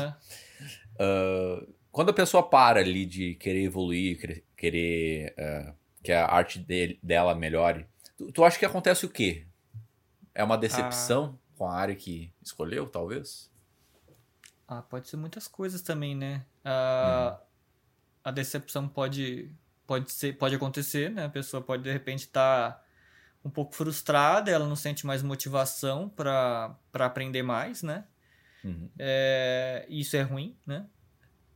[0.95, 5.75] Uh, quando a pessoa para ali de querer evoluir, querer, querer uh,
[6.07, 9.47] que a arte dele, dela melhore, Tu, tu acha que acontece o quê?
[10.35, 11.57] É uma decepção ah.
[11.59, 13.51] com a área que escolheu, talvez?
[14.67, 16.45] Ah, pode ser muitas coisas também, né?
[16.65, 17.47] Ah, hum.
[18.25, 19.55] A decepção pode,
[19.87, 21.27] pode, ser, pode acontecer, né?
[21.27, 22.83] A pessoa pode, de repente, estar tá
[23.45, 28.05] um pouco frustrada, ela não sente mais motivação para aprender mais, né?
[28.65, 28.91] Uhum.
[28.99, 30.87] É, isso é ruim, né?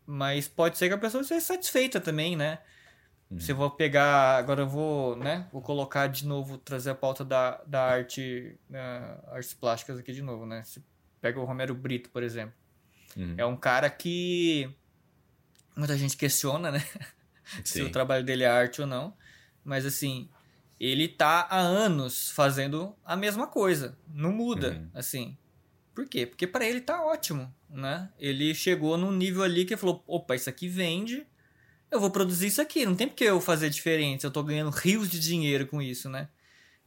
[0.06, 2.60] Mas pode ser que a pessoa seja satisfeita também, né?
[3.38, 4.36] Se eu vou pegar.
[4.38, 5.46] Agora eu vou, né?
[5.52, 8.58] Vou colocar de novo, trazer a pauta da, da arte.
[8.68, 10.64] Uh, artes plásticas aqui de novo, né?
[10.64, 10.82] Se
[11.20, 12.54] pega o Romero Brito, por exemplo.
[13.16, 13.34] Uhum.
[13.38, 14.68] É um cara que.
[15.76, 16.84] Muita gente questiona, né?
[17.64, 19.14] Se o trabalho dele é arte ou não.
[19.64, 20.28] Mas assim,
[20.78, 23.96] ele tá há anos fazendo a mesma coisa.
[24.12, 24.90] Não muda, uhum.
[24.94, 25.36] assim.
[25.94, 26.26] Por quê?
[26.26, 28.08] Porque para ele tá ótimo, né?
[28.18, 31.26] Ele chegou num nível ali que falou: opa, isso aqui vende,
[31.90, 32.86] eu vou produzir isso aqui.
[32.86, 34.24] Não tem porque eu fazer diferente.
[34.24, 36.28] Eu tô ganhando rios de dinheiro com isso, né?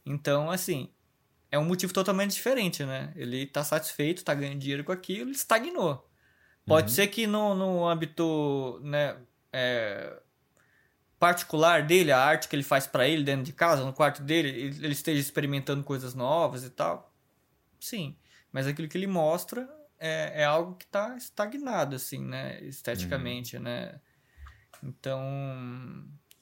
[0.04, 0.90] Então, assim,
[1.50, 3.12] é um motivo totalmente diferente, né?
[3.14, 6.08] Ele tá satisfeito, tá ganhando dinheiro com aquilo, ele estagnou.
[6.66, 6.94] Pode uhum.
[6.94, 9.16] ser que no, no âmbito, né,
[9.52, 10.18] é,
[11.18, 14.48] particular dele, a arte que ele faz para ele dentro de casa, no quarto dele,
[14.48, 17.14] ele, ele esteja experimentando coisas novas e tal.
[17.78, 18.16] Sim.
[18.50, 22.58] Mas aquilo que ele mostra é, é algo que está estagnado, assim, né?
[22.62, 23.62] Esteticamente, uhum.
[23.62, 24.00] né?
[24.82, 25.22] Então,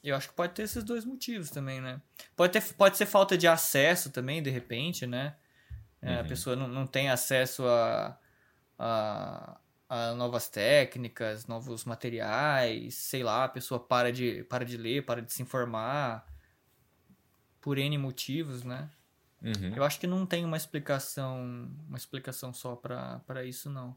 [0.03, 2.01] eu acho que pode ter esses dois motivos também, né?
[2.37, 5.37] Pode, ter, pode ser falta de acesso também, de repente, né?
[6.01, 6.21] É, uhum.
[6.21, 8.19] A pessoa não, não tem acesso a,
[8.79, 15.05] a, a, novas técnicas, novos materiais, sei lá, a pessoa para de, para de ler,
[15.05, 16.27] para de se informar
[17.61, 18.91] por N motivos, né?
[19.41, 19.75] Uhum.
[19.75, 23.97] Eu acho que não tem uma explicação, uma explicação só para isso, não.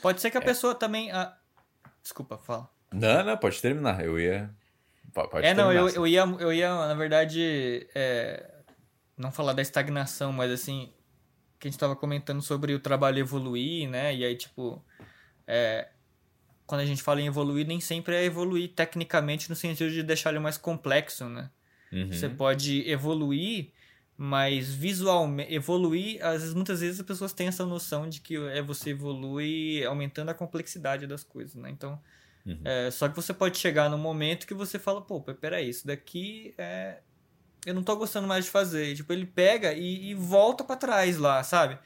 [0.00, 0.44] Pode ser que a é.
[0.44, 1.10] pessoa também.
[1.10, 1.36] Ah,
[2.06, 2.70] desculpa, fala.
[2.92, 4.02] Não, não, pode terminar.
[4.04, 4.50] Eu ia.
[5.12, 8.48] Pode é, não, eu, eu, ia, eu ia, na verdade, é,
[9.16, 10.92] não falar da estagnação, mas assim,
[11.58, 14.14] que a gente estava comentando sobre o trabalho evoluir, né?
[14.14, 14.84] E aí, tipo,
[15.46, 15.88] é,
[16.66, 20.30] quando a gente fala em evoluir, nem sempre é evoluir tecnicamente no sentido de deixar
[20.30, 21.50] ele mais complexo, né?
[21.92, 22.12] Uhum.
[22.12, 23.70] Você pode evoluir,
[24.16, 28.62] mas visualmente evoluir, às vezes, muitas vezes as pessoas têm essa noção de que é
[28.62, 31.70] você evolui aumentando a complexidade das coisas, né?
[31.70, 32.00] Então,
[32.46, 32.60] uhum.
[32.64, 36.54] é, só que você pode chegar num momento que você fala, pô, peraí, isso daqui
[36.56, 36.98] é
[37.66, 38.94] eu não tô gostando mais de fazer.
[38.94, 41.76] Tipo, ele pega e, e volta para trás lá, sabe?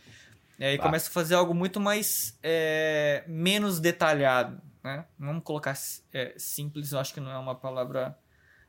[0.58, 0.82] E aí tá.
[0.82, 5.06] começa a fazer algo muito mais é, menos detalhado, né?
[5.18, 5.74] Vamos colocar
[6.12, 8.14] é, simples, eu acho que não é uma palavra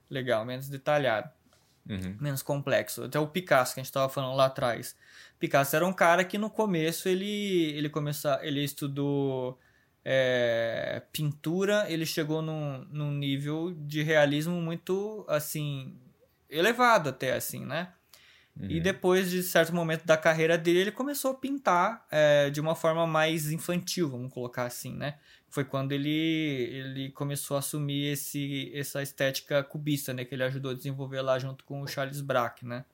[0.10, 1.30] legal, menos detalhado.
[1.90, 2.18] Uhum.
[2.20, 3.04] Menos complexo.
[3.04, 4.96] Até o Picasso, que a gente estava falando lá atrás.
[5.40, 9.60] Picasso era um cara que no começo ele, ele, começou, ele estudou
[10.06, 15.98] é, pintura, ele chegou num, num nível de realismo muito, assim,
[16.50, 17.92] elevado até, assim, né?
[18.60, 18.70] Uhum.
[18.70, 22.76] E depois de certo momento da carreira dele, ele começou a pintar é, de uma
[22.76, 25.18] forma mais infantil, vamos colocar assim, né?
[25.52, 30.24] Foi quando ele, ele começou a assumir esse, essa estética cubista, né?
[30.24, 32.86] Que ele ajudou a desenvolver lá junto com o Charles Braque, né?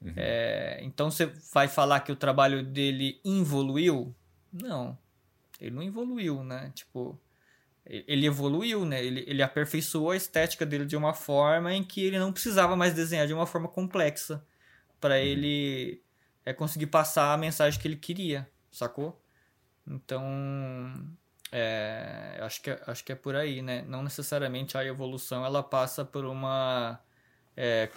[0.00, 0.12] Uhum.
[0.14, 4.14] É, então você vai falar que o trabalho dele evoluiu?
[4.52, 4.98] Não,
[5.58, 6.70] ele não evoluiu, né?
[6.74, 7.18] Tipo,
[7.86, 9.02] ele evoluiu, né?
[9.02, 12.92] Ele, ele aperfeiçoou a estética dele de uma forma em que ele não precisava mais
[12.92, 14.44] desenhar de uma forma complexa
[15.00, 15.20] para uhum.
[15.22, 16.02] ele
[16.44, 19.18] é, conseguir passar a mensagem que ele queria, sacou?
[19.86, 20.22] Então,
[21.50, 23.82] é, acho, que, é, acho que é por aí, né?
[23.86, 27.00] Não necessariamente a evolução ela passa por uma
[27.56, 27.90] é,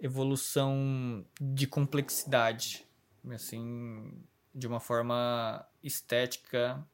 [0.00, 2.86] evolução de complexidade,
[3.30, 4.12] assim,
[4.54, 6.84] de uma forma estética,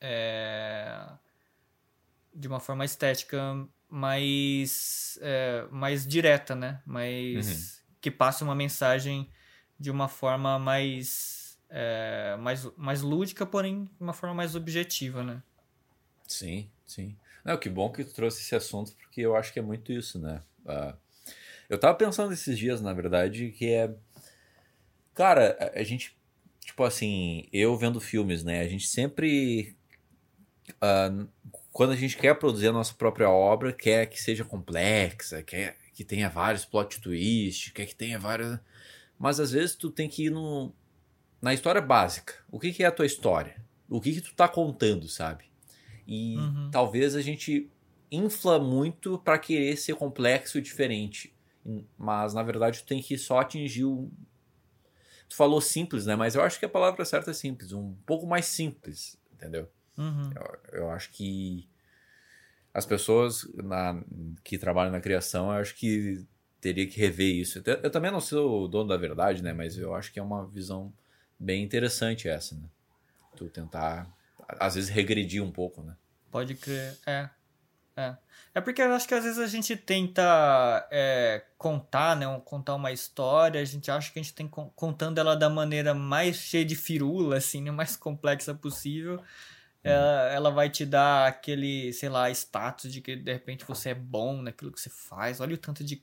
[0.00, 1.06] é,
[2.34, 6.80] de uma forma estética mais, é, mais direta, né?
[6.86, 7.80] Mais, uhum.
[8.00, 9.30] Que passe uma mensagem
[9.78, 11.39] de uma forma mais,
[11.70, 15.42] é, mais, mais lúdica, porém de uma forma mais objetiva, né?
[16.26, 17.16] Sim, sim.
[17.44, 20.18] Não, que bom que tu trouxe esse assunto, porque eu acho que é muito isso,
[20.18, 20.42] né?
[20.64, 20.96] Uh,
[21.68, 23.94] eu tava pensando esses dias, na verdade, que é.
[25.14, 26.18] Cara, a, gente.
[26.60, 28.60] Tipo assim, eu vendo filmes, né?
[28.60, 29.76] A gente sempre.
[30.72, 31.28] Uh,
[31.72, 36.04] quando a gente quer produzir a nossa própria obra, quer que seja complexa, quer que
[36.04, 38.58] tenha vários plot twists, quer que tenha várias.
[39.18, 40.72] Mas às vezes tu tem que ir no,
[41.40, 42.34] na história básica.
[42.50, 43.56] O que, que é a tua história?
[43.88, 45.44] O que, que tu tá contando, sabe?
[46.06, 46.70] E uhum.
[46.70, 47.70] talvez a gente
[48.10, 51.34] infla muito para querer ser complexo e diferente.
[51.96, 54.10] Mas na verdade tu tem que só atingir o.
[55.28, 56.16] Tu falou simples, né?
[56.16, 57.72] Mas eu acho que a palavra certa é simples.
[57.72, 59.68] Um pouco mais simples, entendeu?
[59.96, 60.30] Uhum.
[60.34, 61.68] Eu, eu, acho que
[62.74, 64.02] as pessoas na,
[64.42, 66.26] que trabalham na criação, eu acho que
[66.60, 67.62] teria que rever isso.
[67.64, 69.52] Eu também não sou o dono da verdade, né?
[69.52, 70.92] Mas eu acho que é uma visão
[71.40, 72.68] bem interessante essa, né?
[73.36, 74.06] Tu tentar,
[74.46, 75.96] às vezes, regredir um pouco, né?
[76.30, 77.30] Pode crer, é.
[77.96, 78.16] É.
[78.54, 82.26] É porque eu acho que às vezes a gente tenta é, contar, né?
[82.44, 86.36] Contar uma história, a gente acha que a gente tem contando ela da maneira mais
[86.36, 87.70] cheia de firula, assim, né?
[87.70, 89.22] mais complexa possível.
[89.82, 93.94] Ela, ela vai te dar aquele, sei lá, status de que de repente você é
[93.94, 95.40] bom naquilo que você faz.
[95.40, 96.02] Olha o tanto de,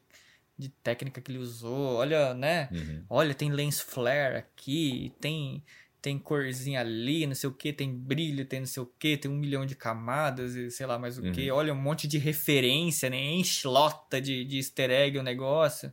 [0.57, 1.97] de técnica que ele usou.
[1.97, 2.69] Olha, né?
[2.71, 3.03] Uhum.
[3.09, 5.63] Olha, tem lens flare aqui, tem
[5.99, 9.29] tem corzinha ali, não sei o que, tem brilho, tem não sei o que, tem
[9.29, 11.31] um milhão de camadas e sei lá mais o uhum.
[11.31, 11.51] que.
[11.51, 13.17] Olha, um monte de referência, né?
[13.17, 15.91] Enche lota de, de easter egg o negócio.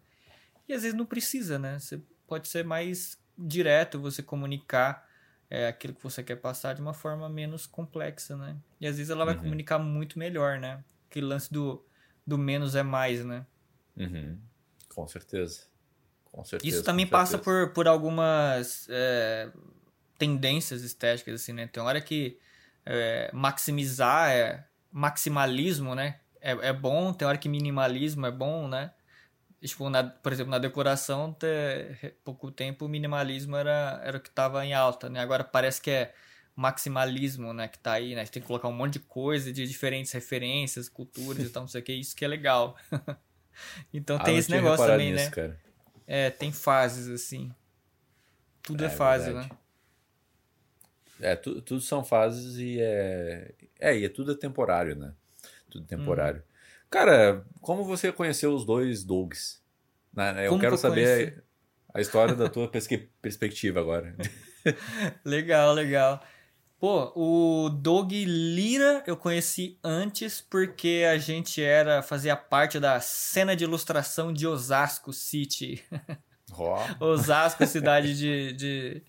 [0.69, 1.79] E às vezes não precisa, né?
[1.79, 5.09] Você pode ser mais direto, você comunicar
[5.51, 8.57] é, aquilo que você quer passar de uma forma menos complexa, né?
[8.81, 9.43] E às vezes ela vai uhum.
[9.43, 10.85] comunicar muito melhor, né?
[11.11, 11.85] Aquele lance do,
[12.27, 13.45] do menos é mais, né?
[13.97, 14.39] Uhum.
[14.95, 15.63] Com certeza.
[16.31, 16.75] Com certeza.
[16.75, 19.51] Isso também passa por, por algumas é,
[20.19, 21.67] tendências estéticas, assim, né?
[21.67, 22.39] Tem hora que
[22.85, 26.21] é, maximizar é maximalismo, né?
[26.41, 28.93] É, é bom, tem hora que minimalismo é bom, né?
[29.61, 34.29] Tipo, na, por exemplo, na decoração, até pouco tempo o minimalismo era, era o que
[34.29, 35.21] estava em alta, né?
[35.21, 36.15] Agora parece que é
[36.55, 38.25] maximalismo, né, que tá aí, né?
[38.27, 41.81] Tem que colocar um monte de coisa de diferentes referências, culturas e tal, não sei
[41.81, 42.77] o que, isso que é legal.
[43.93, 45.31] então ah, tem esse negócio também, nisso, né?
[45.31, 45.61] Cara.
[46.07, 47.53] É, tem fases, assim.
[48.63, 49.51] Tudo é, é fase, verdade.
[49.51, 49.59] né?
[51.21, 53.55] É, tu, tudo são fases e é.
[53.79, 55.13] É, e é tudo é temporário, né?
[55.71, 56.41] Tudo temporário.
[56.41, 56.55] Hum.
[56.91, 59.63] Cara, como você conheceu os dois Dougs?
[60.13, 60.47] Né?
[60.47, 61.45] Eu como quero saber
[61.93, 62.71] a, a história da tua
[63.21, 64.15] perspectiva agora.
[65.25, 66.23] legal, legal.
[66.85, 73.57] Pô, o Doug Lira eu conheci antes porque a gente era fazia parte da cena
[73.57, 75.83] de ilustração de Osasco City.
[76.57, 77.07] Oh.
[77.07, 79.03] Osasco, cidade de, de,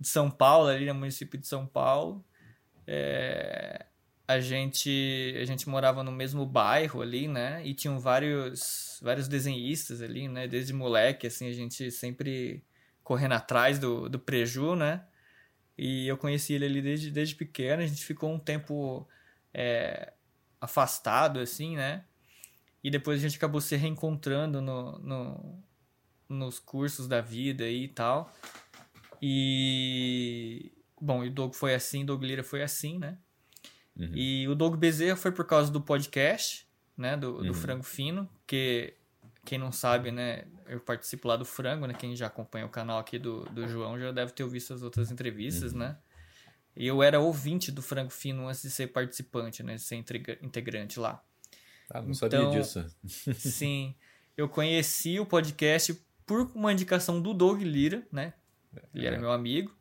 [0.00, 2.24] de São Paulo, ali no município de São Paulo.
[2.86, 3.86] É,
[4.26, 7.60] a gente a gente morava no mesmo bairro ali, né?
[7.64, 10.48] E tinham vários vários desenhistas ali, né?
[10.48, 12.64] Desde moleque, assim, a gente sempre
[13.04, 15.04] correndo atrás do, do preju, né?
[15.76, 19.06] E eu conheci ele ali desde, desde pequeno, a gente ficou um tempo
[19.52, 20.12] é,
[20.60, 22.04] afastado, assim, né?
[22.84, 25.62] E depois a gente acabou se reencontrando no, no,
[26.28, 28.32] nos cursos da vida e tal.
[29.20, 30.72] E.
[31.00, 33.18] Bom, e o Doug foi assim, o Doug Lira foi assim, né?
[33.96, 34.12] Uhum.
[34.14, 37.16] E o Doug Bezerra foi por causa do podcast, né?
[37.16, 37.54] Do, do uhum.
[37.54, 38.94] Frango Fino, que
[39.44, 40.44] quem não sabe, né?
[40.66, 41.94] Eu participo lá do Frango, né?
[41.94, 45.10] Quem já acompanha o canal aqui do, do João já deve ter visto as outras
[45.10, 45.80] entrevistas, uhum.
[45.80, 45.98] né?
[46.76, 49.74] E eu era ouvinte do Frango Fino antes de ser participante, né?
[49.74, 51.22] De ser integrante lá.
[51.90, 52.86] Ah, não então, sabia disso.
[53.34, 53.94] sim.
[54.36, 58.32] Eu conheci o podcast por uma indicação do Doug Lira, né?
[58.94, 59.18] Ele era é.
[59.18, 59.76] meu amigo.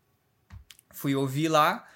[0.93, 1.87] Fui ouvir lá.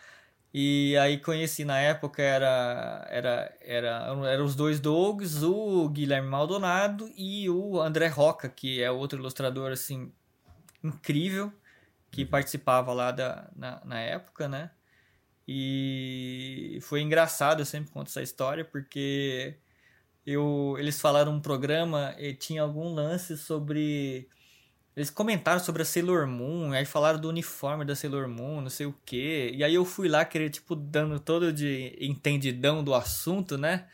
[0.57, 3.89] E aí conheci na época era era era
[4.25, 9.73] eram os dois Dougs, o Guilherme Maldonado e o André Roca, que é outro ilustrador
[9.73, 10.13] assim
[10.81, 11.51] incrível
[12.09, 12.29] que uhum.
[12.29, 14.71] participava lá da, na, na época, né?
[15.45, 19.57] E foi engraçado, eu sempre conto essa história porque
[20.25, 24.29] eu eles falaram um programa e tinha algum lance sobre
[24.95, 28.85] eles comentaram sobre a Sailor Moon, aí falaram do uniforme da Sailor Moon, não sei
[28.85, 29.51] o quê.
[29.53, 33.85] E aí eu fui lá querer, tipo, dando todo de entendidão do assunto, né?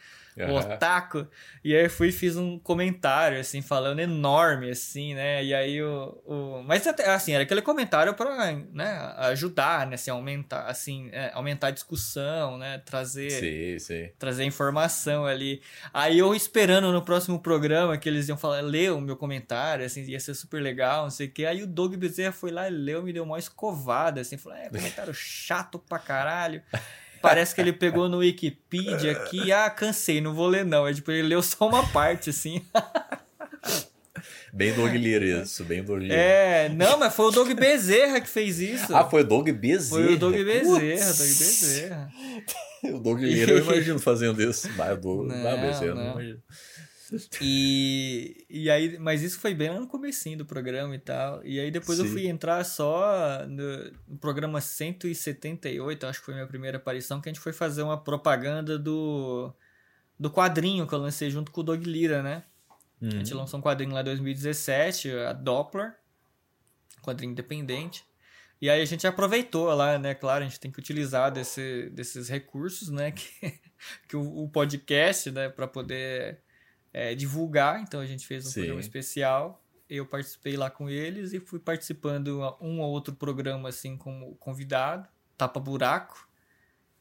[0.49, 1.27] O otaku.
[1.63, 5.43] E aí fui e fiz um comentário, assim, falando enorme, assim, né?
[5.43, 6.21] E aí o.
[6.25, 6.63] o...
[6.63, 9.95] Mas assim, era aquele comentário para né, ajudar, né?
[9.95, 12.80] Assim, aumentar, assim, é, aumentar a discussão, né?
[12.80, 13.30] Trazer.
[13.30, 14.10] Sim, sim.
[14.17, 15.62] Trazer informação ali.
[15.93, 20.04] Aí eu esperando no próximo programa que eles iam falar, ler o meu comentário, assim,
[20.04, 21.45] ia ser super legal, não sei o quê.
[21.45, 24.69] Aí o Doug Bezerra foi lá e leu, me deu uma escovada, assim, falou, é,
[24.69, 26.62] comentário chato pra caralho.
[27.21, 30.88] Parece que ele pegou no Wikipedia aqui, ah, cansei, não vou ler não.
[30.88, 32.65] É tipo, ele leu só uma parte, assim.
[34.53, 36.13] Bem Doug Lira isso, bem Doug Lira.
[36.13, 38.93] É, não, mas foi o Doug Bezerra que fez isso.
[38.95, 40.03] Ah, foi o Doug Bezerra.
[40.03, 42.10] Foi o Doug Bezerra, Doug Bezerra.
[42.84, 44.69] o Doug Lira eu imagino fazendo isso.
[44.75, 46.39] Mas o Doug não, Bezerra não, não imagino.
[47.41, 51.45] E, e aí, mas isso foi bem lá no comecinho do programa e tal.
[51.45, 52.06] E aí depois Sim.
[52.06, 57.28] eu fui entrar só no, no, programa 178, acho que foi minha primeira aparição, que
[57.28, 59.54] a gente foi fazer uma propaganda do,
[60.17, 62.43] do quadrinho que eu lancei junto com o Dog Lira, né?
[63.02, 63.10] Uhum.
[63.10, 63.39] A gente uhum.
[63.39, 65.95] lançou um quadrinho lá em 2017, a Doppler,
[67.02, 68.06] quadrinho independente.
[68.62, 70.13] E aí a gente aproveitou lá, né?
[70.13, 73.12] Claro, a gente tem que utilizar desse, desses recursos, né?
[73.41, 73.60] Que,
[74.10, 75.50] que o, o podcast, né?
[75.50, 76.39] Para poder
[76.93, 78.62] é, divulgar, então a gente fez um Sim.
[78.62, 79.63] programa especial.
[79.89, 85.08] Eu participei lá com eles e fui participando um ou outro programa assim como convidado,
[85.38, 86.30] tapa buraco.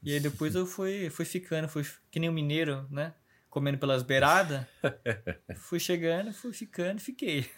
[0.03, 3.15] E aí depois eu fui, fui ficando, fui que nem um mineiro, né?
[3.49, 4.65] Comendo pelas beiradas.
[5.57, 7.47] fui chegando, fui ficando, fiquei.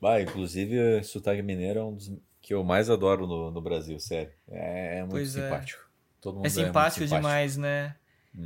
[0.00, 4.32] Bah, inclusive, sotaque mineiro é um dos que eu mais adoro no, no Brasil, sério.
[4.48, 5.42] É, é muito Pois é.
[5.42, 5.88] simpático.
[6.20, 7.94] Todo mundo É muito simpático demais, né?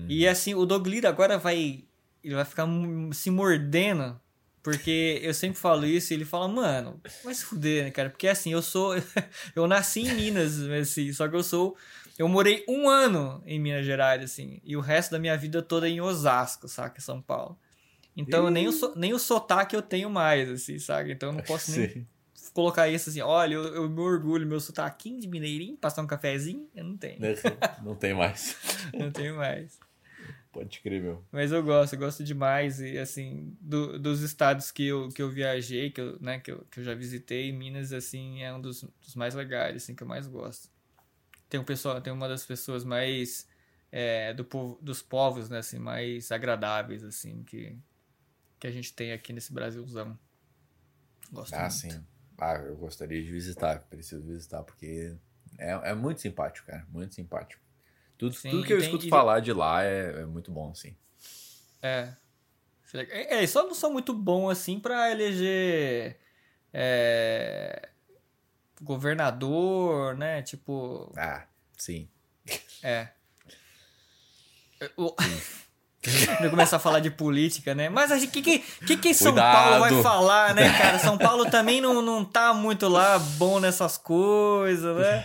[0.09, 1.85] E assim, o Dogliro agora vai.
[2.25, 2.67] Ele vai ficar
[3.13, 4.21] se mordendo.
[4.63, 8.09] Porque eu sempre falo isso e ele fala, mano, vai se fuder, né, cara?
[8.09, 8.95] Porque assim, eu sou.
[9.57, 11.77] eu nasci em Minas, assim, só que eu sou.
[12.17, 15.89] Eu morei um ano em Minas Gerais, assim, e o resto da minha vida toda
[15.89, 17.01] em Osasco, saca?
[17.01, 17.59] São Paulo.
[18.17, 21.11] Então nem o, nem o sotaque eu tenho mais, assim, saca?
[21.11, 22.07] Então eu não posso nem Sim.
[22.53, 26.69] Colocar isso assim, olha, eu, eu me orgulho, meu sotaquinho de mineirinho, passar um cafezinho,
[26.75, 27.21] eu não tenho.
[27.83, 28.57] Não tem mais.
[28.99, 29.79] Não tenho mais.
[30.53, 31.25] Pode crer, meu.
[31.33, 32.79] Mas eu gosto, eu gosto demais.
[32.79, 36.65] E assim, do- dos estados que eu, que eu viajei, que eu, né, que eu,
[36.71, 40.07] que eu já visitei, Minas, assim, é um dos, dos mais legais, assim, que eu
[40.07, 40.69] mais gosto.
[41.49, 43.49] Tem um pessoal, tem uma das pessoas mais
[43.91, 47.75] é, do povo, dos povos, né, assim, mais agradáveis, assim, que,
[48.61, 50.19] que a gente tem aqui nesse Brasilzão.
[51.31, 51.73] Gosto Ah, muito.
[51.73, 52.05] sim.
[52.45, 55.15] Ah, eu gostaria de visitar, preciso visitar, porque
[55.59, 56.85] é, é muito simpático, cara.
[56.91, 57.63] Muito simpático.
[58.19, 60.71] Tudo, Sim, tudo que eu tem- escuto e- falar de lá é, é muito bom,
[60.71, 60.97] assim.
[61.81, 62.15] É.
[62.95, 66.19] É, eles só não são muito bons assim pra eleger
[66.73, 67.89] é,
[68.83, 70.43] governador, né?
[70.43, 71.47] Tipo, Ah,
[71.79, 72.09] sim.
[72.83, 73.09] é.
[74.97, 75.15] O...
[76.43, 77.88] Eu começar a falar de política, né?
[77.88, 79.55] Mas o que, que, que, São Cuidado.
[79.55, 80.99] Paulo vai falar, né, cara?
[80.99, 85.25] São Paulo também não, não tá muito lá bom nessas coisas, né?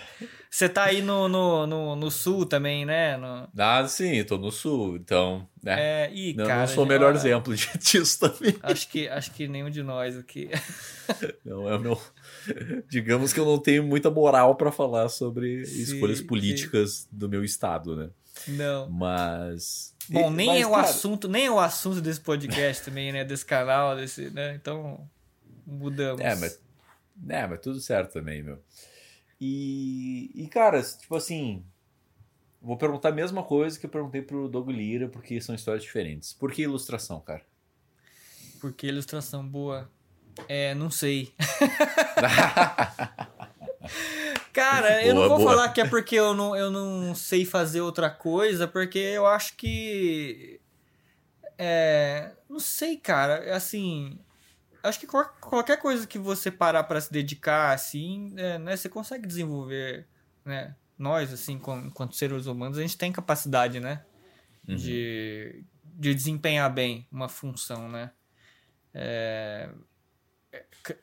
[0.50, 3.18] Você tá aí no, no, no, no sul também, né?
[3.18, 6.06] No, Ah, sim, tô no sul, então, né?
[6.06, 8.56] é, ih, não, cara, não sou o melhor exemplo de- disso também.
[8.64, 10.50] Acho que, acho que nenhum de nós aqui.
[11.44, 12.00] Não, eu não.
[12.90, 16.26] Digamos que eu não tenho muita moral pra falar sobre Sim, escolhas sim.
[16.28, 18.10] políticas do meu estado, né?
[18.48, 18.90] Não.
[18.90, 19.94] Mas.
[20.10, 23.26] Bom, nem mas, é o cara, assunto, nem é o assunto desse podcast também, né?
[23.26, 24.56] Desse canal, desse, né?
[24.56, 25.10] Então,
[25.66, 26.22] mudamos.
[26.22, 26.62] É, mas.
[27.28, 28.62] É, mas tudo certo também, meu.
[29.40, 31.64] E, e, cara, tipo assim.
[32.62, 36.34] Vou perguntar a mesma coisa que eu perguntei pro Doug Lira, porque são histórias diferentes.
[36.34, 37.46] Por que ilustração, cara?
[38.60, 39.90] Porque ilustração boa.
[40.48, 41.34] É, não sei.
[44.58, 45.52] Cara, eu não Boa, vou boa.
[45.52, 49.56] falar que é porque eu não, eu não sei fazer outra coisa, porque eu acho
[49.56, 50.60] que.
[51.60, 52.32] É.
[52.50, 53.56] Não sei, cara.
[53.56, 54.18] Assim.
[54.82, 58.90] Acho que qual- qualquer coisa que você parar pra se dedicar, assim, é, né, você
[58.90, 60.08] consegue desenvolver,
[60.44, 60.76] né?
[60.98, 64.04] Nós, assim, com- enquanto seres humanos, a gente tem capacidade, né?
[64.68, 64.76] Uhum.
[64.76, 68.12] de, de desempenhar bem uma função, né?
[68.94, 69.70] É,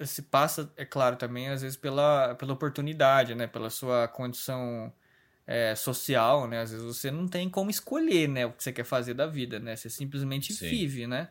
[0.04, 3.46] se passa, é claro, também às vezes pela, pela oportunidade, né?
[3.46, 4.92] Pela sua condição
[5.46, 6.60] é, social, né?
[6.60, 8.46] Às vezes você não tem como escolher, né?
[8.46, 9.76] O que você quer fazer da vida, né?
[9.76, 10.68] Você simplesmente Sim.
[10.68, 11.30] vive, né?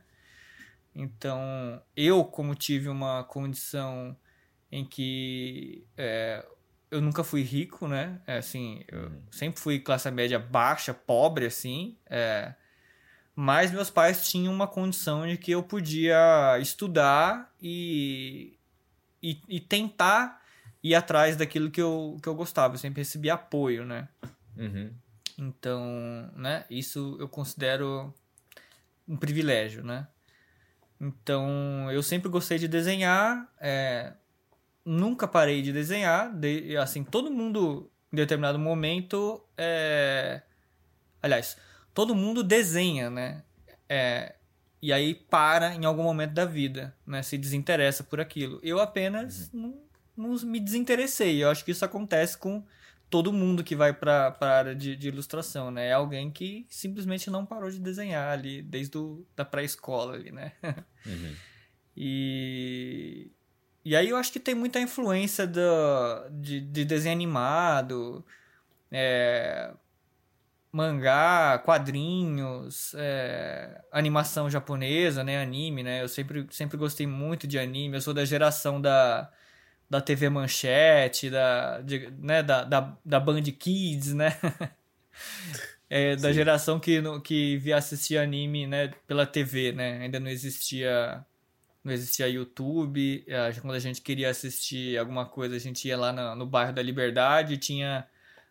[0.96, 4.16] Então, eu, como tive uma condição
[4.72, 6.46] em que é,
[6.92, 8.22] eu nunca fui rico, né?
[8.28, 9.22] É, assim, eu Uhum.
[9.32, 11.98] sempre fui classe média baixa, pobre, assim.
[12.10, 12.54] é,
[13.36, 18.58] mas meus pais tinham uma condição de que eu podia estudar e,
[19.22, 20.42] e, e tentar
[20.84, 22.76] ir atrás daquilo que eu, que eu gostava.
[22.76, 24.08] Eu sempre recebi apoio, né?
[24.58, 24.92] Uhum.
[25.38, 28.14] Então, né, isso eu considero
[29.08, 30.08] um privilégio, né?
[31.02, 34.14] Então, eu sempre gostei de desenhar, é,
[34.86, 40.44] nunca parei de desenhar, de- assim, todo mundo em determinado momento, é,
[41.22, 41.58] aliás,
[41.94, 43.44] todo mundo desenha, né?
[43.88, 44.36] É,
[44.82, 47.22] e aí para em algum momento da vida, né?
[47.22, 48.60] Se desinteressa por aquilo.
[48.64, 49.78] Eu apenas não,
[50.16, 51.44] não me desinteressei.
[51.44, 52.64] Eu acho que isso acontece com
[53.10, 55.90] todo mundo que vai para a área de, de ilustração, né?
[55.90, 60.52] É alguém que simplesmente não parou de desenhar ali desde o, da pré-escola ali, né?
[61.06, 61.36] Uhum.
[61.98, 63.30] E,
[63.84, 65.60] e aí eu acho que tem muita influência do,
[66.32, 68.26] de, de desenho animado,
[68.90, 69.74] é,
[70.74, 75.42] mangá, quadrinhos, é, animação japonesa, né?
[75.42, 76.04] Anime, né?
[76.04, 77.98] Eu sempre, sempre gostei muito de anime.
[77.98, 79.32] Eu sou da geração da,
[79.90, 82.44] da TV Manchete, da, de- né?
[82.44, 84.30] da, da, da Band Kids, né?
[85.90, 86.34] É, da Sim.
[86.34, 90.00] geração que, no- que via assistir anime, né, pela TV, né?
[90.02, 91.26] Ainda não existia
[91.84, 93.26] não existia YouTube.
[93.28, 96.74] eh, Quando a gente queria assistir alguma coisa, a gente ia lá no, no bairro
[96.74, 98.08] da Liberdade, tinha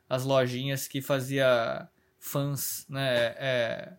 [0.08, 1.88] as lojinhas que fazia
[2.22, 3.34] fãs, né?
[3.36, 3.92] é,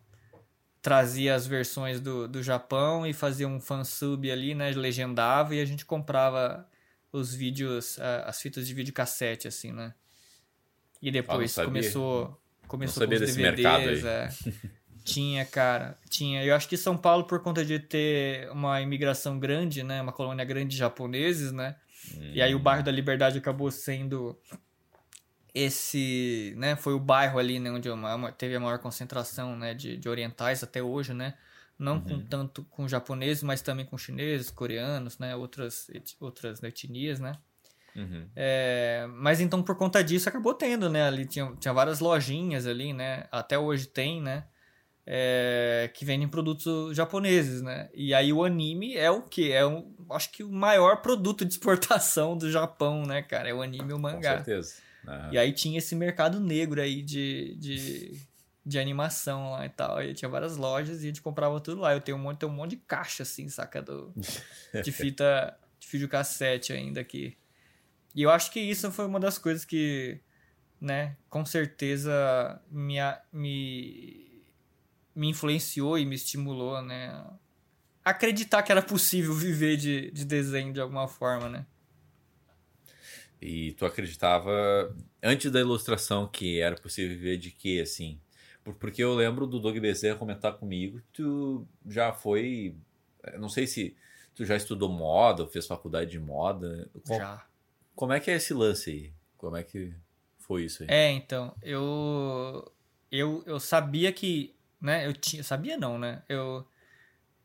[0.81, 4.71] trazia as versões do, do Japão e fazia um fansub ali, né?
[4.71, 6.65] Legendava e a gente comprava
[7.11, 9.93] os vídeos, as fitas de videocassete, assim, né?
[11.01, 14.05] E depois ah, começou, começou com os DVDs.
[14.05, 14.29] É.
[15.03, 16.45] tinha, cara, tinha.
[16.45, 20.01] Eu acho que São Paulo, por conta de ter uma imigração grande, né?
[20.01, 21.75] Uma colônia grande de japoneses, né?
[22.15, 22.31] Hum.
[22.33, 24.39] E aí o bairro da Liberdade acabou sendo
[25.53, 27.87] esse, né, foi o bairro ali, né, onde
[28.37, 31.35] teve a maior concentração, né, de, de orientais até hoje, né,
[31.77, 32.01] não uhum.
[32.01, 35.87] com tanto com japoneses, mas também com chineses, coreanos, né, outras,
[36.19, 37.33] outras etnias, né.
[37.95, 38.27] Uhum.
[38.35, 42.91] É, mas então por conta disso acabou tendo, né, ali tinha, tinha várias lojinhas ali,
[42.91, 44.45] né, até hoje tem, né,
[45.05, 47.89] é, que vendem produtos japoneses, né?
[47.93, 49.51] E aí o anime é o que?
[49.51, 53.49] É um, acho que o maior produto de exportação do Japão, né, cara?
[53.49, 54.37] É o anime e o mangá.
[54.37, 54.75] Com certeza.
[55.07, 55.33] Uhum.
[55.33, 58.19] E aí tinha esse mercado negro aí de, de,
[58.65, 60.01] de animação lá e tal.
[60.01, 61.93] E tinha várias lojas e a gente comprava tudo lá.
[61.93, 63.81] Eu tenho um monte, tenho um monte de caixa, assim, saca?
[63.81, 64.13] Do,
[64.83, 67.37] de fita de videocassete ainda aqui.
[68.15, 70.19] E eu acho que isso foi uma das coisas que,
[70.79, 72.95] né, com certeza me,
[73.31, 74.43] me,
[75.15, 77.25] me influenciou e me estimulou, né?
[78.05, 81.65] Acreditar que era possível viver de, de desenho de alguma forma, né?
[83.43, 88.17] E tu acreditava, antes da ilustração, que era possível viver de quê, assim?
[88.79, 92.73] Porque eu lembro do Doug Bezerra comentar comigo tu já foi.
[93.21, 93.97] Eh, não sei se
[94.33, 96.89] tu já estudou moda, ou fez faculdade de moda.
[97.05, 97.45] já.
[97.93, 99.13] Como é que é esse lance aí?
[99.37, 99.93] Como é que
[100.37, 100.89] foi isso aí?
[100.89, 102.71] É, então, eu.
[103.11, 104.55] Eu, eu sabia que.
[104.79, 105.43] Né, eu tinha.
[105.43, 106.23] Sabia não, né?
[106.29, 106.65] Eu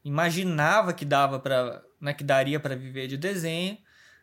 [0.04, 3.76] imaginava que dava para né, que daria para viver de desenho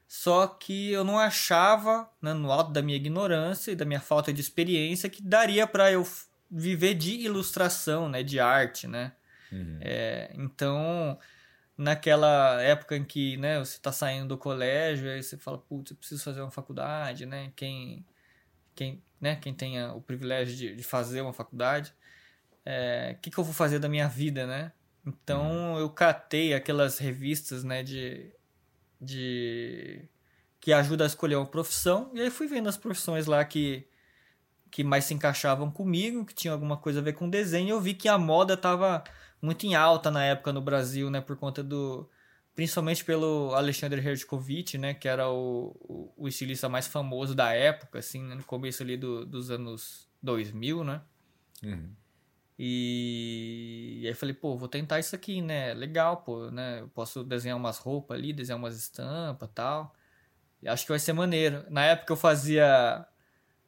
[0.08, 4.32] só que eu não achava, né, no alto da minha ignorância e da minha falta
[4.32, 6.08] de experiência, que daria para eu
[6.49, 9.14] viver de ilustração, né, de arte, né?
[9.51, 9.80] Uhum.
[9.82, 11.18] É, então,
[11.78, 15.97] naquela época em que, né, você está saindo do colégio, aí você fala, putz, eu
[15.97, 17.51] preciso fazer uma faculdade, né?
[17.56, 18.06] Quem,
[18.76, 23.38] quem, né, quem tenha o privilégio de, de fazer uma faculdade, o é, que, que
[23.38, 24.72] eu vou fazer da minha vida, né?
[25.06, 25.80] Então, uhum.
[25.80, 28.32] eu catei aquelas revistas, né, de
[28.99, 30.07] de
[30.59, 32.09] que ajuda a escolher uma profissão.
[32.13, 33.87] E aí fui vendo as profissões lá que
[34.71, 37.69] que mais se encaixavam comigo, que tinha alguma coisa a ver com desenho.
[37.69, 39.05] Eu vi que a moda estava
[39.41, 42.09] muito em alta na época no Brasil, né, por conta do
[42.53, 47.99] principalmente pelo Alexander Hershkovich, né, que era o, o, o, estilista mais famoso da época,
[47.99, 51.01] assim, né, no começo ali do, dos anos 2000, né?
[51.63, 51.89] Uhum.
[52.58, 53.99] E...
[54.01, 55.74] e aí falei, pô, vou tentar isso aqui, né?
[55.74, 56.82] Legal, pô, né?
[56.82, 59.93] Eu posso desenhar umas roupas ali, desenhar umas estampas tal.
[60.62, 61.66] E acho que vai ser maneiro.
[61.70, 63.06] Na época eu fazia.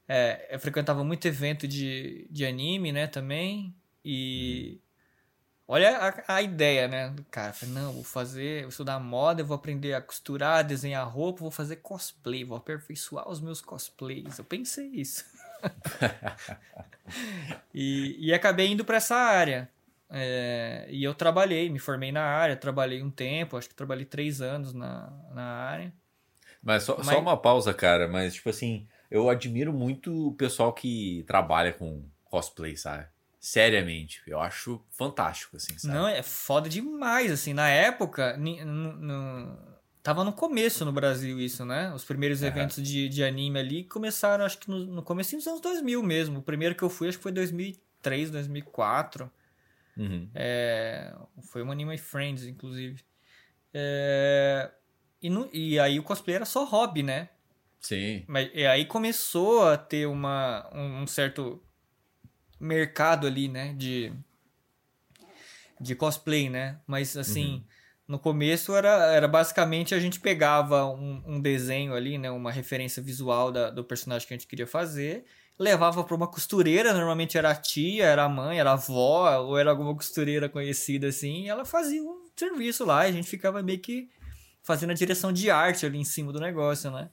[0.08, 3.76] É, eu frequentava muito evento de, de anime, né, também.
[4.04, 4.82] E.
[5.68, 7.14] Olha a, a ideia, né?
[7.30, 11.52] Cara, falei, não, vou fazer, vou estudar moda, vou aprender a costurar, desenhar roupa, vou
[11.52, 14.38] fazer cosplay, vou aperfeiçoar os meus cosplays.
[14.38, 15.26] Eu pensei isso.
[17.74, 19.70] e, e acabei indo para essa área.
[20.10, 24.42] É, e eu trabalhei, me formei na área, trabalhei um tempo, acho que trabalhei três
[24.42, 25.94] anos na, na área.
[26.64, 30.74] Mas só, mas só uma pausa, cara, mas tipo assim, eu admiro muito o pessoal
[30.74, 33.06] que trabalha com cosplay, sabe?
[33.40, 35.94] Seriamente, eu acho fantástico, assim, sabe?
[35.94, 39.77] Não, é foda demais, assim, na época, no,
[40.08, 41.94] Tava no começo no Brasil isso, né?
[41.94, 42.48] Os primeiros uhum.
[42.48, 46.40] eventos de, de anime ali começaram, acho que no, no começo dos anos 2000 mesmo.
[46.40, 49.30] O primeiro que eu fui, acho que foi 2003, 2004.
[49.98, 50.30] Uhum.
[50.34, 51.14] É,
[51.52, 53.04] foi um Anime Friends, inclusive.
[53.74, 54.72] É,
[55.22, 57.28] e, no, e aí o cosplay era só hobby, né?
[57.82, 58.24] Sim.
[58.30, 61.62] Mas, e aí começou a ter uma, um, um certo
[62.58, 63.74] mercado ali, né?
[63.74, 64.14] De,
[65.82, 66.80] de cosplay, né?
[66.88, 67.56] Mas assim...
[67.56, 67.77] Uhum
[68.08, 73.04] no começo era, era basicamente a gente pegava um, um desenho ali, né, uma referência
[73.04, 75.26] visual da, do personagem que a gente queria fazer,
[75.60, 79.58] levava para uma costureira, normalmente era a tia, era a mãe, era a avó, ou
[79.58, 83.62] era alguma costureira conhecida assim, e ela fazia um serviço lá, e a gente ficava
[83.62, 84.10] meio que
[84.64, 87.10] fazendo a direção de arte ali em cima do negócio, né?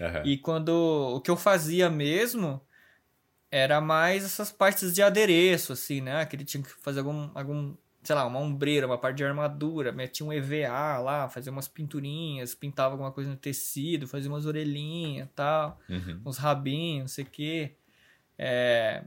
[0.00, 0.22] Uhum.
[0.24, 0.68] E quando
[1.16, 2.60] o que eu fazia mesmo
[3.50, 6.24] era mais essas partes de adereço, assim, né?
[6.26, 7.74] Que ele tinha que fazer algum, algum
[8.08, 12.54] sei lá, uma ombreira, uma parte de armadura, metia um EVA lá, fazia umas pinturinhas,
[12.54, 16.18] pintava alguma coisa no tecido, fazia umas orelhinhas tal, uhum.
[16.24, 17.74] uns rabinhos, não sei o quê.
[18.38, 19.04] É...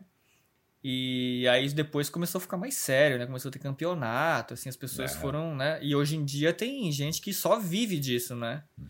[0.83, 3.25] E aí depois começou a ficar mais sério, né?
[3.25, 5.19] Começou a ter campeonato, assim, as pessoas é.
[5.19, 5.79] foram, né?
[5.81, 8.63] E hoje em dia tem gente que só vive disso, né?
[8.77, 8.85] Uhum.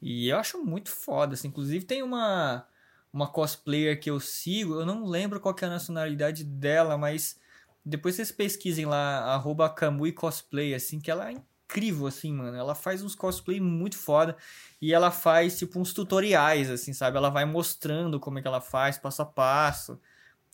[0.00, 1.48] E eu acho muito foda, assim.
[1.48, 2.64] Inclusive tem uma,
[3.12, 7.40] uma cosplayer que eu sigo, eu não lembro qual é a nacionalidade dela, mas
[7.88, 12.56] Depois vocês pesquisem lá, arroba Kamui Cosplay, assim, que ela é incrível, assim, mano.
[12.56, 14.36] Ela faz uns cosplay muito foda.
[14.80, 17.16] E ela faz, tipo, uns tutoriais, assim, sabe?
[17.16, 20.00] Ela vai mostrando como é que ela faz, passo a passo.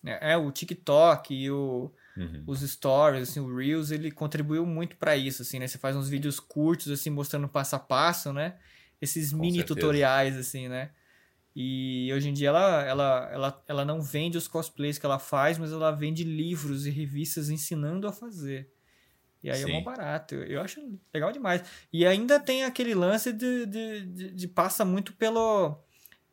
[0.05, 2.45] É, é o TikTok e o, uhum.
[2.47, 5.67] os stories, assim, o Reels, ele contribuiu muito para isso, assim, né?
[5.67, 8.57] Você faz uns vídeos curtos, assim, mostrando passo a passo, né?
[9.01, 9.75] Esses Com mini certeza.
[9.75, 10.91] tutoriais, assim, né?
[11.55, 15.57] E hoje em dia ela, ela, ela, ela não vende os cosplays que ela faz,
[15.57, 18.71] mas ela vende livros e revistas ensinando a fazer.
[19.43, 19.71] E aí Sim.
[19.71, 20.35] é mó barato.
[20.35, 20.81] Eu, eu acho
[21.13, 21.63] legal demais.
[21.93, 25.79] E ainda tem aquele lance de, de, de, de passa muito pelo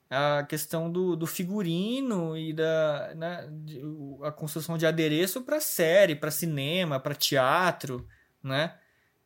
[0.09, 3.81] a questão do, do figurino e da né, de,
[4.23, 8.05] a construção de adereço para série, para cinema, para teatro,
[8.43, 8.75] né?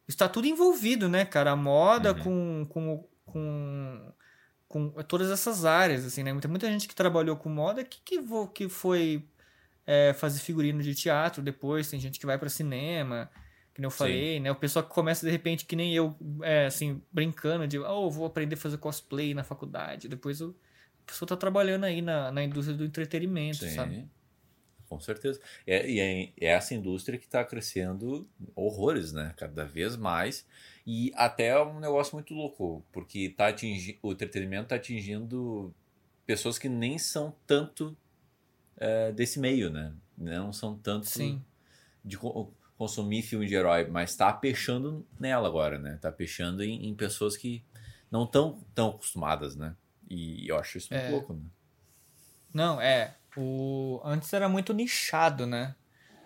[0.08, 1.52] Está tudo envolvido, né, cara?
[1.52, 2.20] A moda uhum.
[2.20, 4.14] com, com, com
[4.68, 6.32] com todas essas áreas, assim, né?
[6.32, 9.24] Muita, muita gente que trabalhou com moda que, que, vo, que foi
[9.86, 13.30] é, fazer figurino de teatro depois, tem gente que vai para cinema,
[13.74, 14.40] que nem eu falei, Sim.
[14.42, 14.52] né?
[14.52, 18.26] O pessoal que começa de repente, que nem eu, é, assim, brincando de, oh, vou
[18.26, 20.56] aprender a fazer cosplay na faculdade, depois o,
[21.04, 23.76] a pessoa tá trabalhando aí na, na indústria do entretenimento, Sim.
[23.76, 24.10] sabe?
[24.88, 25.40] Com certeza.
[25.66, 29.34] É, e é, é essa indústria que está crescendo horrores, né?
[29.38, 30.46] Cada vez mais.
[30.86, 35.74] E até é um negócio muito louco, porque tá atingi o entretenimento está atingindo
[36.26, 37.98] pessoas que nem são tanto
[38.78, 39.94] é, desse meio, né?
[40.18, 41.44] Não são tanto Sim.
[42.04, 45.98] de co consumir filme de herói, mas está pechando nela agora, né?
[46.02, 47.64] Tá pechando em, em pessoas que
[48.12, 49.76] não estão tão acostumadas, né?
[50.10, 51.10] E eu acho isso muito é.
[51.10, 51.44] louco, né?
[52.54, 53.16] Não, é.
[53.38, 54.02] O...
[54.04, 55.76] Antes era muito nichado, né?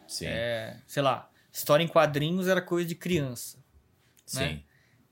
[0.07, 0.25] Sim.
[0.27, 3.57] É, sei lá, história em quadrinhos era coisa de criança.
[3.57, 3.63] Né?
[4.25, 4.39] Sim.
[4.39, 4.63] Né?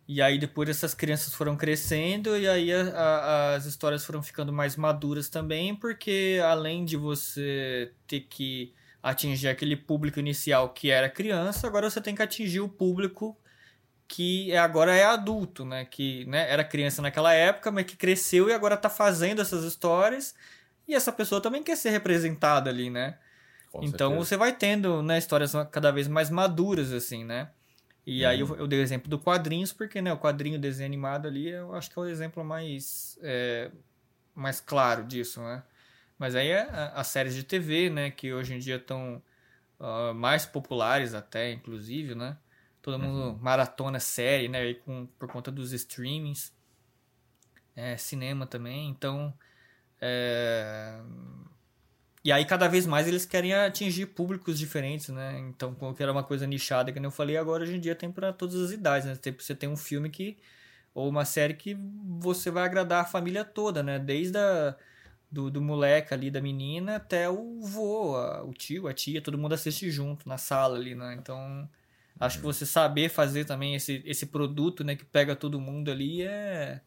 [0.07, 4.53] E aí depois essas crianças foram crescendo e aí a, a, as histórias foram ficando
[4.53, 8.73] mais maduras também, porque além de você ter que
[9.03, 13.37] atingir aquele público inicial que era criança, agora você tem que atingir o público
[14.07, 15.83] que é, agora é adulto, né?
[15.83, 20.33] Que né, era criança naquela época, mas que cresceu e agora está fazendo essas histórias.
[20.87, 23.17] E essa pessoa também quer ser representada ali, né?
[23.71, 24.29] Com então certeza.
[24.29, 27.49] você vai tendo né, histórias cada vez mais maduras, assim, né?
[28.05, 28.29] E uhum.
[28.29, 31.49] aí eu, eu, dei o exemplo do quadrinhos, porque né, o quadrinho, desenho animado ali,
[31.49, 33.69] eu acho que é o exemplo mais, é,
[34.33, 35.61] mais claro disso, né?
[36.17, 39.21] Mas aí é as séries de TV, né, que hoje em dia estão
[39.79, 42.37] uh, mais populares até, inclusive, né?
[42.81, 43.37] Todo mundo uhum.
[43.41, 46.53] maratona série, né, com, por conta dos streamings.
[47.75, 49.33] É, cinema também, então...
[50.01, 50.99] É,
[52.27, 55.39] e aí, cada vez mais, eles querem atingir públicos diferentes, né?
[55.39, 58.33] Então, que era uma coisa nichada, que eu falei, agora hoje em dia tem para
[58.33, 59.17] todas as idades, né?
[59.39, 60.37] Você tem um filme que.
[60.93, 61.77] ou uma série que
[62.19, 63.99] você vai agradar a família toda, né?
[63.99, 64.75] Desde a,
[65.31, 69.37] do, do moleque ali, da menina, até o vô, a, o tio, a tia, todo
[69.37, 71.15] mundo assiste junto na sala ali, né?
[71.19, 71.69] Então,
[72.19, 74.95] acho que você saber fazer também esse, esse produto, né?
[74.97, 76.81] Que pega todo mundo ali é.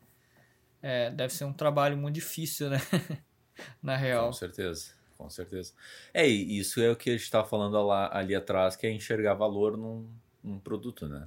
[0.83, 2.79] É deve ser um trabalho muito difícil, né?
[3.83, 4.27] Na real.
[4.27, 5.75] Com certeza com certeza.
[6.15, 9.35] É, isso é o que a gente estava falando lá, ali atrás, que é enxergar
[9.35, 10.11] valor num,
[10.43, 11.25] num produto, né?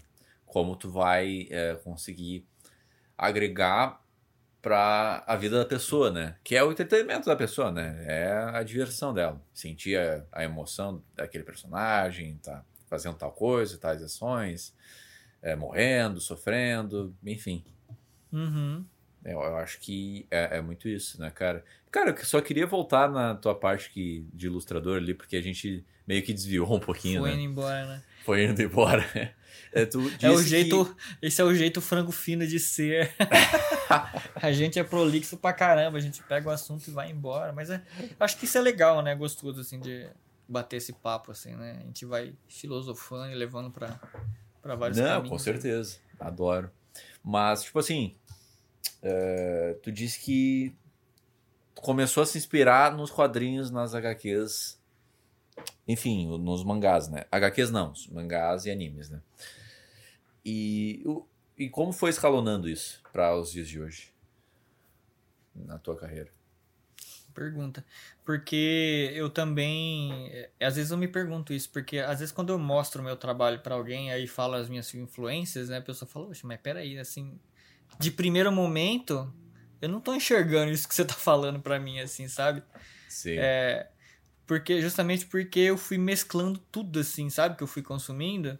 [0.48, 2.44] Como tu vai é, conseguir
[3.16, 4.04] agregar
[4.62, 6.36] para a vida da pessoa, né?
[6.44, 8.04] Que é o entretenimento da pessoa, né?
[8.08, 9.40] É a diversão dela.
[9.54, 14.74] Sentir a, a emoção daquele personagem, tá fazendo tal coisa, tais ações,
[15.40, 17.64] é, morrendo, sofrendo, enfim.
[18.32, 18.84] Uhum.
[19.26, 21.64] Eu, eu acho que é, é, muito isso, né, cara?
[21.92, 25.86] Cara, eu só queria voltar na tua parte que, de ilustrador ali, porque a gente
[26.08, 27.36] meio que desviou um pouquinho, Foi né?
[27.36, 28.04] indo embora, né?
[28.26, 29.04] Foi indo embora.
[29.76, 29.90] É,
[30.22, 31.26] é o jeito, que...
[31.26, 33.12] esse é o jeito frango fino de ser.
[34.36, 37.72] a gente é prolixo pra caramba, a gente pega o assunto e vai embora, mas
[37.72, 37.82] é,
[38.20, 39.16] acho que isso é legal, né?
[39.16, 40.08] Gostoso assim de
[40.48, 41.80] bater esse papo assim, né?
[41.82, 44.00] A gente vai filosofando e levando para
[44.62, 45.30] para vários Não, caminhos.
[45.30, 45.42] com né?
[45.42, 45.98] certeza.
[46.20, 46.72] Adoro.
[47.24, 48.16] Mas tipo assim,
[49.04, 50.76] uh, tu disse que
[51.76, 54.80] começou a se inspirar nos quadrinhos, nas HQs,
[55.88, 57.26] enfim, nos mangás, né?
[57.32, 59.22] HQs não, mangás e animes, né?
[60.46, 61.04] E,
[61.58, 64.14] e como foi escalonando isso para os dias de hoje?
[65.56, 66.32] Na tua carreira?
[67.34, 67.84] Pergunta.
[68.24, 70.30] Porque eu também.
[70.32, 73.16] Eh, às vezes eu me pergunto isso, porque às vezes quando eu mostro o meu
[73.16, 75.78] trabalho para alguém, aí falo as minhas influências, né?
[75.78, 77.40] A pessoa fala, Oxe, mas peraí, assim.
[78.00, 79.32] De primeiro momento,
[79.82, 82.64] eu não tô enxergando isso que você tá falando para mim, assim, sabe?
[83.10, 83.36] Sim.
[83.38, 83.88] É,
[84.46, 87.56] porque, justamente porque eu fui mesclando tudo, assim, sabe?
[87.56, 88.58] Que eu fui consumindo.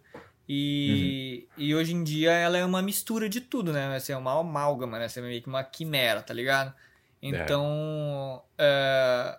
[0.48, 1.64] E, uhum.
[1.64, 3.96] e hoje em dia ela é uma mistura de tudo, né?
[3.96, 5.06] Assim, é uma amálgama, né?
[5.06, 6.74] Assim, é meio que uma quimera, tá ligado?
[7.22, 9.38] Então, é.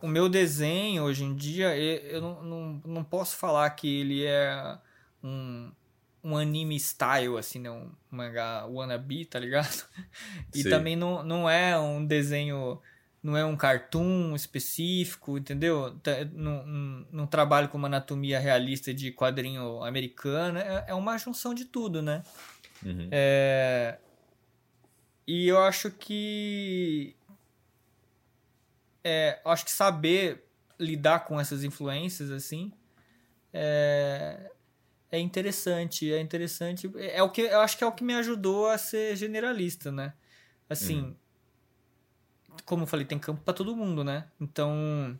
[0.00, 4.78] o meu desenho hoje em dia, eu não, não, não posso falar que ele é
[5.22, 5.72] um,
[6.22, 7.70] um anime style, assim, né?
[7.70, 9.84] Um mangá wannabe, tá ligado?
[10.54, 10.70] E Sim.
[10.70, 12.80] também não, não é um desenho,
[13.22, 15.96] não é um cartoon específico, entendeu?
[16.32, 21.54] Não, não, não trabalho com uma anatomia realista de quadrinho americano, é, é uma junção
[21.54, 22.22] de tudo, né?
[22.84, 23.08] Uhum.
[23.10, 23.98] É...
[25.26, 27.14] E eu acho que
[29.04, 30.44] é, acho que saber
[30.78, 32.72] lidar com essas influências assim
[33.52, 34.50] é,
[35.10, 36.90] é interessante, é interessante.
[36.96, 40.12] É o que eu acho que é o que me ajudou a ser generalista, né?
[40.68, 41.16] Assim, uhum.
[42.64, 44.28] como eu falei, tem campo para todo mundo, né?
[44.40, 45.18] Então,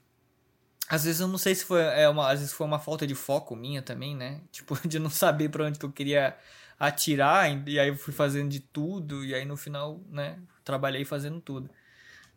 [0.89, 3.15] às vezes eu não sei se foi é uma, às vezes foi uma falta de
[3.15, 4.41] foco minha também, né?
[4.53, 6.37] Tipo, de não saber para onde que eu queria
[6.79, 11.39] atirar e aí eu fui fazendo de tudo e aí no final, né, trabalhei fazendo
[11.41, 11.69] tudo.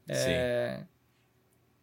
[0.06, 0.84] É,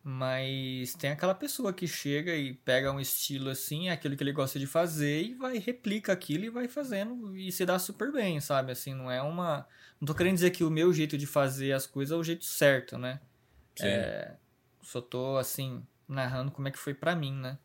[0.03, 4.33] mas tem aquela pessoa que chega e pega um estilo assim, é aquilo que ele
[4.33, 8.41] gosta de fazer e vai replica aquilo e vai fazendo e se dá super bem,
[8.41, 8.73] sabe?
[8.73, 9.67] Assim, não é uma,
[10.01, 12.45] não tô querendo dizer que o meu jeito de fazer as coisas é o jeito
[12.45, 13.21] certo, né?
[13.77, 13.87] Sim.
[13.87, 14.37] É,
[14.83, 17.59] só tô assim narrando como é que foi para mim, né?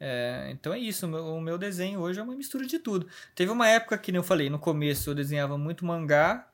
[0.00, 3.06] É, então é isso, o meu, o meu desenho hoje é uma mistura de tudo.
[3.34, 6.48] Teve uma época que, eu falei, no começo eu desenhava muito mangá,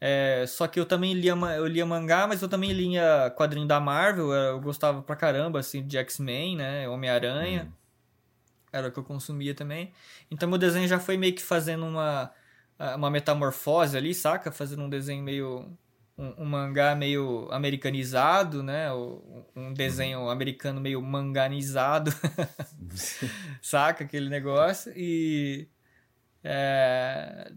[0.00, 3.80] é, só que eu também lia, eu lia mangá, mas eu também lia quadrinho da
[3.80, 4.32] Marvel.
[4.32, 6.88] Eu gostava pra caramba, assim, de X-Men, né?
[6.88, 7.68] Homem-Aranha.
[7.70, 7.72] Hum.
[8.72, 9.92] Era o que eu consumia também.
[10.30, 12.30] Então meu desenho já foi meio que fazendo uma,
[12.96, 14.52] uma metamorfose ali, saca?
[14.52, 15.76] Fazendo um desenho meio.
[16.18, 18.90] Um, um mangá meio americanizado, né?
[19.54, 20.30] Um desenho uhum.
[20.30, 22.10] americano meio manganizado.
[23.62, 24.04] saca?
[24.04, 24.92] Aquele negócio.
[24.96, 25.68] E.
[26.44, 27.50] É,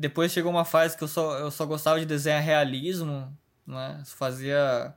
[0.00, 3.36] depois chegou uma fase que eu só, eu só gostava de desenhar realismo,
[3.66, 4.02] né?
[4.06, 4.94] Fazia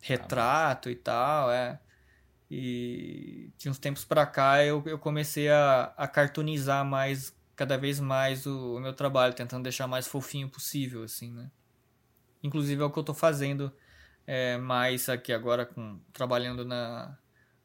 [0.00, 1.78] retrato e tal, é.
[2.50, 8.00] E de uns tempos pra cá eu, eu comecei a, a cartoonizar mais, cada vez
[8.00, 11.50] mais o, o meu trabalho, tentando deixar mais fofinho possível, assim, né?
[12.42, 13.70] Inclusive é o que eu tô fazendo
[14.26, 17.18] é, mais aqui agora, com, trabalhando na,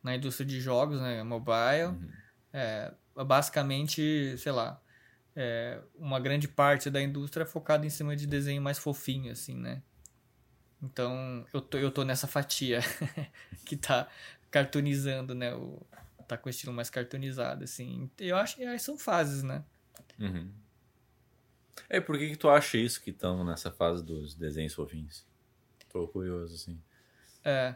[0.04, 1.24] na indústria de jogos, né?
[1.24, 1.86] Mobile.
[1.86, 2.10] Uhum.
[2.52, 4.82] É, basicamente, sei lá,
[5.36, 9.56] é, uma grande parte da indústria é focada em cima de desenho mais fofinho, assim,
[9.56, 9.82] né?
[10.82, 12.80] Então, eu tô, eu tô nessa fatia
[13.66, 14.08] que tá
[14.50, 15.54] cartoonizando, né?
[15.54, 15.82] O,
[16.28, 18.10] tá com o estilo mais cartoonizado, assim.
[18.18, 19.64] Eu acho que são fases, né?
[20.20, 20.52] Uhum.
[21.90, 25.26] É, por que, que tu acha isso que estão nessa fase dos desenhos fofinhos?
[25.90, 26.82] Tô curioso, assim.
[27.44, 27.76] É.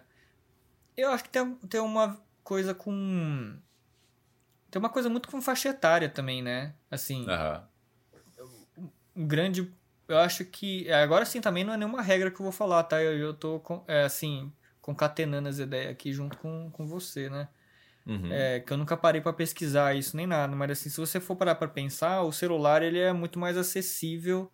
[0.95, 3.60] Eu acho que tem, tem uma coisa com
[4.76, 6.73] tem uma coisa muito com faixa etária também, né?
[6.91, 7.26] Assim.
[7.26, 8.89] Uhum.
[9.15, 9.71] Um grande.
[10.05, 10.91] Eu acho que.
[10.91, 13.01] Agora sim também não é nenhuma regra que eu vou falar, tá?
[13.01, 14.51] Eu, eu tô, é, assim,
[14.82, 17.47] concatenando as ideias aqui junto com, com você, né?
[18.05, 18.30] Uhum.
[18.30, 21.38] É, que eu nunca parei para pesquisar isso nem nada, mas assim, se você for
[21.38, 24.51] parar para pensar, o celular ele é muito mais acessível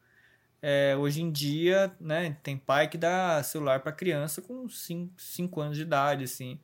[0.62, 2.38] é, hoje em dia, né?
[2.44, 6.60] Tem pai que dá celular para criança com 5 anos de idade, assim.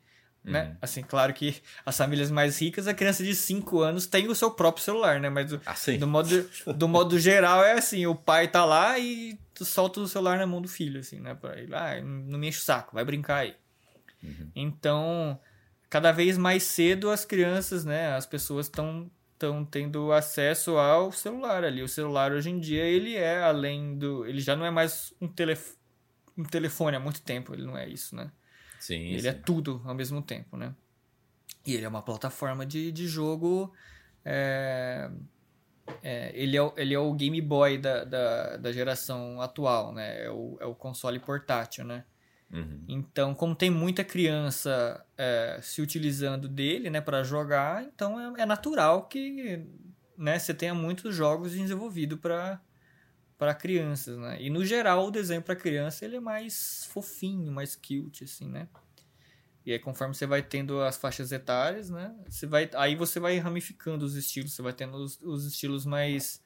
[0.47, 0.63] Né?
[0.63, 0.77] Uhum.
[0.81, 4.49] Assim, claro que as famílias mais ricas, a criança de 5 anos tem o seu
[4.49, 5.29] próprio celular, né?
[5.29, 5.97] Mas assim.
[5.97, 10.07] do, modo, do modo geral é assim, o pai tá lá e tu solta o
[10.07, 11.35] celular na mão do filho, assim, né?
[11.35, 13.55] Pra ele, ah, não me enche o saco, vai brincar aí.
[14.23, 14.49] Uhum.
[14.55, 15.39] Então,
[15.89, 18.15] cada vez mais cedo as crianças, né?
[18.15, 21.83] As pessoas estão estão tendo acesso ao celular ali.
[21.83, 25.27] O celular hoje em dia ele é além do, ele já não é mais um,
[25.27, 25.75] telef
[26.35, 28.31] um telefone há muito tempo, ele não é isso, né?
[28.79, 29.27] Sim, ele sim.
[29.27, 30.73] é tudo ao mesmo tempo, né?
[31.65, 33.73] E ele é uma plataforma de, de jogo.
[34.23, 35.09] É,
[36.01, 40.25] é, ele, é, ele é o Game Boy da, da, da geração atual, né?
[40.25, 42.03] É o, é o console portátil, né?
[42.51, 42.83] Uhum.
[42.87, 48.45] Então, como tem muita criança é, se utilizando dele, né, para jogar, então é, é,
[48.45, 49.65] natural que,
[50.17, 52.61] né, você tenha muitos jogos desenvolvidos para
[53.37, 54.41] para crianças, né?
[54.41, 58.67] E no geral o desenho para criança ele é mais fofinho, mais cute assim, né?
[59.65, 62.15] E aí conforme você vai tendo as faixas etárias, né?
[62.27, 66.43] Você vai aí você vai ramificando os estilos, você vai tendo os, os estilos mais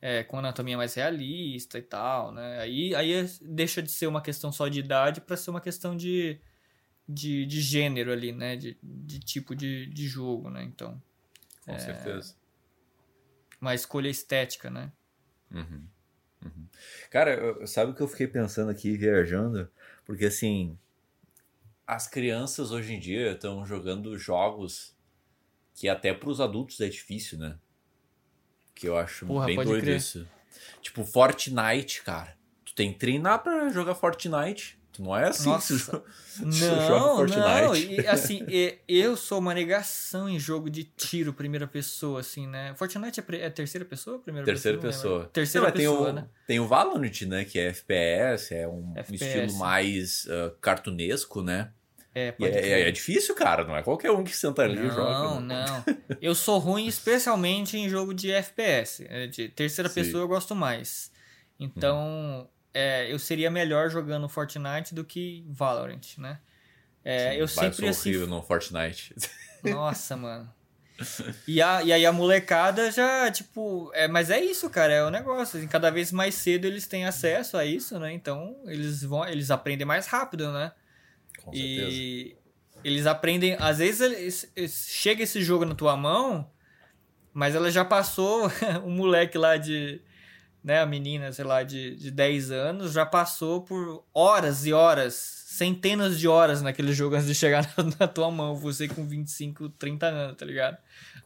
[0.00, 2.60] é, com anatomia mais realista e tal, né?
[2.60, 5.96] Aí aí é, deixa de ser uma questão só de idade para ser uma questão
[5.96, 6.40] de,
[7.08, 8.54] de, de gênero ali, né?
[8.54, 10.62] De, de tipo de, de jogo, né?
[10.62, 11.02] Então.
[11.64, 12.36] Com é, certeza.
[13.60, 14.92] Uma escolha estética, né?
[15.50, 15.84] Uhum.
[16.44, 16.66] Uhum.
[17.10, 19.70] Cara, sabe o que eu fiquei pensando aqui, viajando?
[20.04, 20.78] Porque assim,
[21.86, 24.96] as crianças hoje em dia estão jogando jogos
[25.74, 27.58] que até para os adultos é difícil, né?
[28.74, 29.96] Que eu acho Porra, bem doido crer.
[29.96, 30.28] isso.
[30.80, 32.36] Tipo, Fortnite, cara.
[32.64, 34.77] Tu tem que treinar pra jogar Fortnite.
[34.98, 35.74] Não é assim Nossa.
[35.76, 36.08] que
[36.44, 37.40] Não, joga Fortnite.
[37.40, 37.76] não.
[37.76, 42.74] E, assim, e- eu sou uma negação em jogo de tiro primeira pessoa, assim, né?
[42.76, 44.92] Fortnite é, é terceira pessoa ou primeira Terceira pessoa?
[44.92, 45.30] Não pessoa.
[45.32, 46.28] Terceira Não, pessoa, tem o, né?
[46.46, 47.44] Tem o Valorant, né?
[47.44, 49.24] Que é FPS, é um FPS.
[49.24, 51.70] estilo mais ah, cartunesco, né?
[52.14, 52.88] É, é, crer.
[52.88, 53.64] é difícil, cara.
[53.64, 55.12] Não é qualquer um que senta ali e joga.
[55.12, 55.64] Não, né?
[55.66, 55.84] não.
[56.20, 59.06] Eu sou ruim especialmente em jogo de FPS.
[59.08, 59.94] é, De terceira Sim.
[60.02, 61.12] pessoa eu gosto mais.
[61.60, 66.40] Então, é, eu seria melhor jogando Fortnite do que Valorant, né?
[67.04, 68.26] É, eu Vai, sempre sou assim.
[68.26, 69.14] no Fortnite.
[69.64, 70.52] Nossa, mano.
[71.46, 73.90] E, a, e aí a molecada já, tipo.
[73.94, 75.58] É, mas é isso, cara, é o negócio.
[75.58, 78.12] assim, Cada vez mais cedo eles têm acesso a isso, né?
[78.12, 79.24] Então eles vão.
[79.26, 80.72] Eles aprendem mais rápido, né?
[81.44, 81.86] Com certeza.
[81.90, 82.36] E
[82.82, 83.56] eles aprendem.
[83.60, 86.50] Às vezes eles- eles- chega esse jogo na tua mão,
[87.32, 88.50] mas ela já passou.
[88.84, 90.02] um moleque lá de.
[90.62, 95.14] Né, a menina, sei lá, de, de 10 anos, já passou por horas e horas,
[95.14, 98.54] centenas de horas naquele jogo antes de chegar na, na tua mão.
[98.56, 100.76] Você com 25, 30 anos, tá ligado?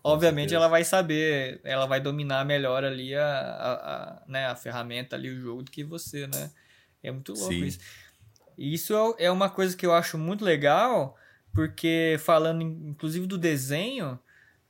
[0.05, 0.57] Obviamente certeza.
[0.57, 5.31] ela vai saber, ela vai dominar melhor ali a, a, a, né, a ferramenta ali,
[5.31, 6.51] o jogo, do que você, né?
[7.03, 7.65] É muito louco Sim.
[7.65, 7.81] isso.
[8.59, 11.17] E isso é- é uma coisa que eu acho muito legal,
[11.55, 14.19] porque falando in- inclusive do desenho,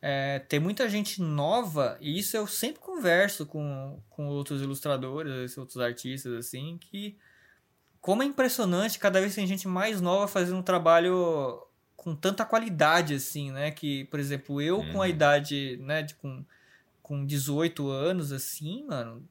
[0.03, 5.79] é, tem muita gente nova, e isso eu sempre converso com, com outros ilustradores, outros
[5.79, 7.17] artistas, assim, que
[8.01, 11.65] como é impressionante, cada vez tem gente mais nova fazendo um trabalho
[11.97, 13.71] com tanta qualidade, assim, né?
[13.71, 15.11] Que, por exemplo, eu com a Uhum.
[15.11, 16.45] idade, né, de, com,
[17.01, 19.25] com 18 anos, assim, mano,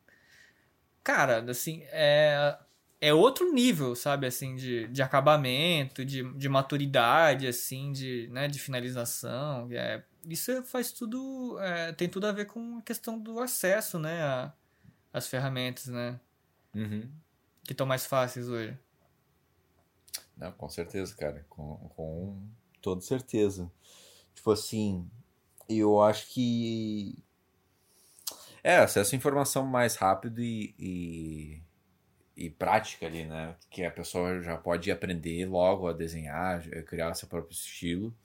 [1.04, 2.58] cara, assim, é,
[3.02, 8.58] é outro nível, sabe, assim, de, de acabamento, de, de maturidade, assim, de, né, de
[8.60, 9.68] finalização.
[9.72, 14.22] É, isso faz tudo, é, tem tudo a ver com a questão do acesso, né,
[14.24, 14.54] a-
[15.14, 16.20] às ferramentas, né,
[16.74, 17.10] Uhum.
[17.64, 18.78] que estão mais fáceis hoje.
[20.38, 21.46] Não, com certeza, cara.
[21.50, 22.48] Com, com
[22.82, 23.72] toda certeza.
[24.34, 25.10] Tipo assim,
[25.70, 27.18] eu acho que.
[28.64, 31.62] É, acesso à informação mais rápido e, e,
[32.46, 33.56] e prática ali, né?
[33.70, 38.16] Que a pessoa já pode aprender logo a desenhar, criar seu próprio estilo.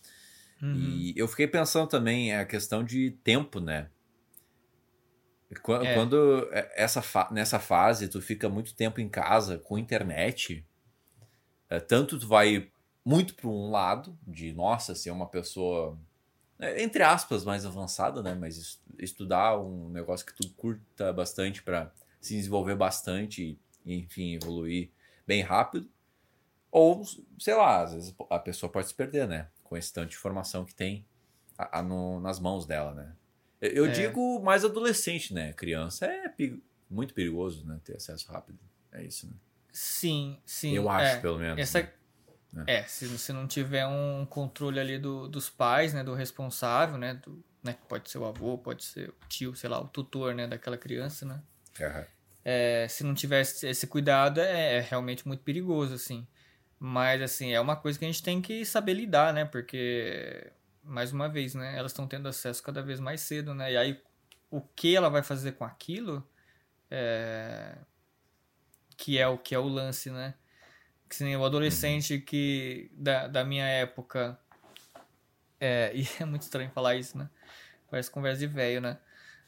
[0.62, 0.74] Uhum.
[0.74, 3.90] E eu fiquei pensando também a questão de tempo, né?
[5.50, 5.94] É.
[5.94, 10.66] Quando é, essa fa- nessa fase tu fica muito tempo em casa com internet,
[11.70, 12.70] é, tanto tu vai
[13.04, 15.96] muito para um lado de nossa ser uma pessoa
[16.58, 18.34] é, entre aspas mais avançada, né?
[18.34, 24.34] Mas es- estudar um negócio que tu curta bastante para se desenvolver bastante e enfim
[24.34, 24.90] evoluir
[25.26, 25.88] bem rápido.
[26.70, 27.02] Ou,
[27.38, 29.48] sei lá, às vezes a pessoa pode se perder, né?
[29.68, 31.04] Com esse tanto de informação que tem
[31.58, 33.12] a- a no- nas mãos dela, né?
[33.60, 33.88] Eu, eu É.
[33.88, 35.52] digo mais adolescente, né?
[35.52, 36.32] Criança é
[36.88, 37.80] muito perigoso, né?
[37.84, 38.58] Ter acesso rápido.
[38.92, 39.32] É isso, né?
[39.72, 40.72] Sim, sim.
[40.74, 41.20] Eu acho, é.
[41.20, 41.58] pelo menos.
[41.60, 41.80] Essa,
[42.52, 42.64] né?
[42.66, 47.14] É, se você não tiver um controle ali do, dos pais, né, do responsável, né,
[47.14, 50.46] do, né, pode ser o avô, pode ser o tio, sei lá, o tutor, né,
[50.46, 51.42] daquela criança, né,
[51.80, 52.06] Aham.
[52.44, 56.26] é, se não tiver esse esse cuidado, é, é realmente muito perigoso, assim.
[56.78, 60.52] Mas, assim, é uma coisa que a gente tem que saber lidar, né, porque,
[60.84, 64.00] mais uma vez, né, elas estão tendo acesso cada vez mais cedo, né, e aí
[64.50, 66.26] o que ela vai fazer com aquilo,
[66.90, 67.76] é,
[68.96, 70.34] que é o que é o lance, né,
[71.08, 74.38] que nem o adolescente que da, da minha época
[75.60, 77.28] é, e é muito estranho falar isso, né?
[77.90, 78.98] Parece conversa de velho, né?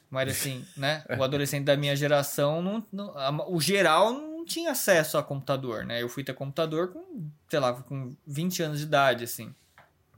[0.09, 1.03] Mas assim, né?
[1.19, 6.01] O adolescente da minha geração, não, não- o geral não tinha acesso a computador, né?
[6.01, 9.53] Eu fui ter computador com, sei lá, com 20 anos de idade, assim.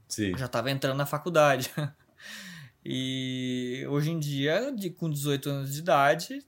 [0.08, 0.30] Sim.
[0.32, 1.70] Eu já tava entrando na faculdade.
[2.84, 6.44] E hoje em dia, de, com 18 anos de idade,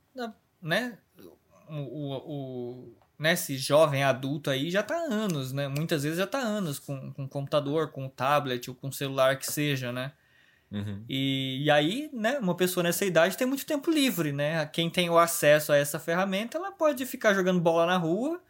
[0.61, 0.99] né?
[1.69, 5.69] O, o, o- né, esse jovem adulto aí já tá há anos, né?
[5.69, 9.93] Muitas vezes já tá anos com, com computador, com tablet ou com celular que seja,
[9.93, 10.13] né?
[10.75, 11.05] Uhum.
[11.09, 14.67] E, e aí, né, uma pessoa nessa idade tem muito tempo livre, né?
[14.67, 18.43] Quem tem o acesso a essa ferramenta, ela pode ficar jogando bola na rua,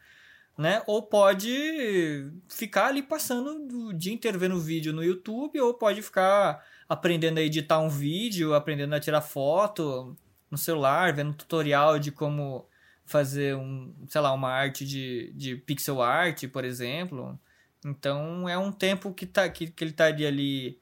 [0.56, 0.82] né?
[0.86, 6.64] Ou pode ficar ali passando o dia inteiro vendo vídeo no YouTube, ou pode ficar
[6.88, 10.16] aprendendo a editar um vídeo, aprendendo a tirar foto
[10.50, 12.66] no celular, vendo tutorial de como
[13.04, 17.38] fazer um, sei lá, uma arte de, de pixel art, por exemplo.
[17.84, 20.80] Então é um tempo que, tá, que, que ele estaria ali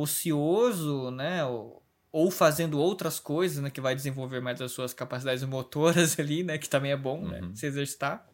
[0.00, 1.44] ocioso, né?
[1.44, 1.82] Ou,
[2.12, 3.70] ou fazendo outras coisas, né?
[3.70, 6.58] Que vai desenvolver mais as suas capacidades motoras ali, né?
[6.58, 7.40] Que também é bom, né?
[7.40, 7.54] Uhum.
[7.54, 8.28] Se exercitar.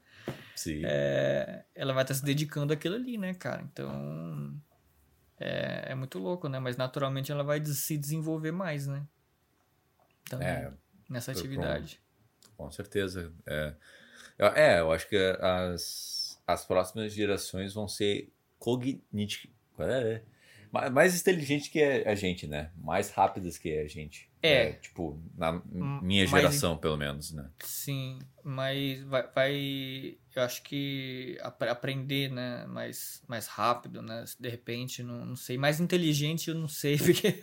[0.55, 0.83] Sim.
[0.85, 3.62] É, ela vai estar se dedicando àquilo ali, né, cara?
[3.62, 4.55] Então.
[5.39, 6.59] É, é muito louco, né?
[6.59, 9.07] Mas naturalmente ela vai se desenvolver mais, né?
[10.29, 10.73] Também, É,
[11.11, 12.01] nessa atividade.
[12.57, 13.33] Com certeza.
[13.47, 13.75] É,
[14.39, 19.55] Eu- é, eu acho que as, as próximas gerações vão ser cognitivas.
[19.79, 20.23] É,
[20.93, 22.71] mais inteligentes que a gente, né?
[22.77, 24.31] Mais rápidas que a gente.
[24.43, 24.69] É.
[24.69, 25.61] é tipo, na
[26.03, 27.49] minha geração, mas, pelo menos, né?
[27.61, 32.67] Sim, mas vai, vai eu acho que aprender, né?
[32.67, 34.25] Mais, mais rápido, né?
[34.39, 35.57] De repente, não, não sei.
[35.57, 37.39] Mais inteligente, eu não sei, porque.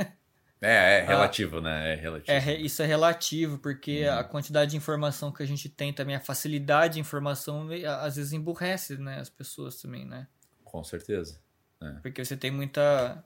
[0.61, 1.93] É, é relativo, né?
[1.93, 2.31] É relativo.
[2.31, 4.13] É, isso é relativo, porque hum.
[4.13, 7.67] a quantidade de informação que a gente tem também, a facilidade de informação,
[7.99, 9.19] às vezes emburrece, né?
[9.19, 10.27] As pessoas também, né?
[10.63, 11.41] Com certeza.
[11.83, 11.99] É.
[12.01, 13.23] Porque você tem muita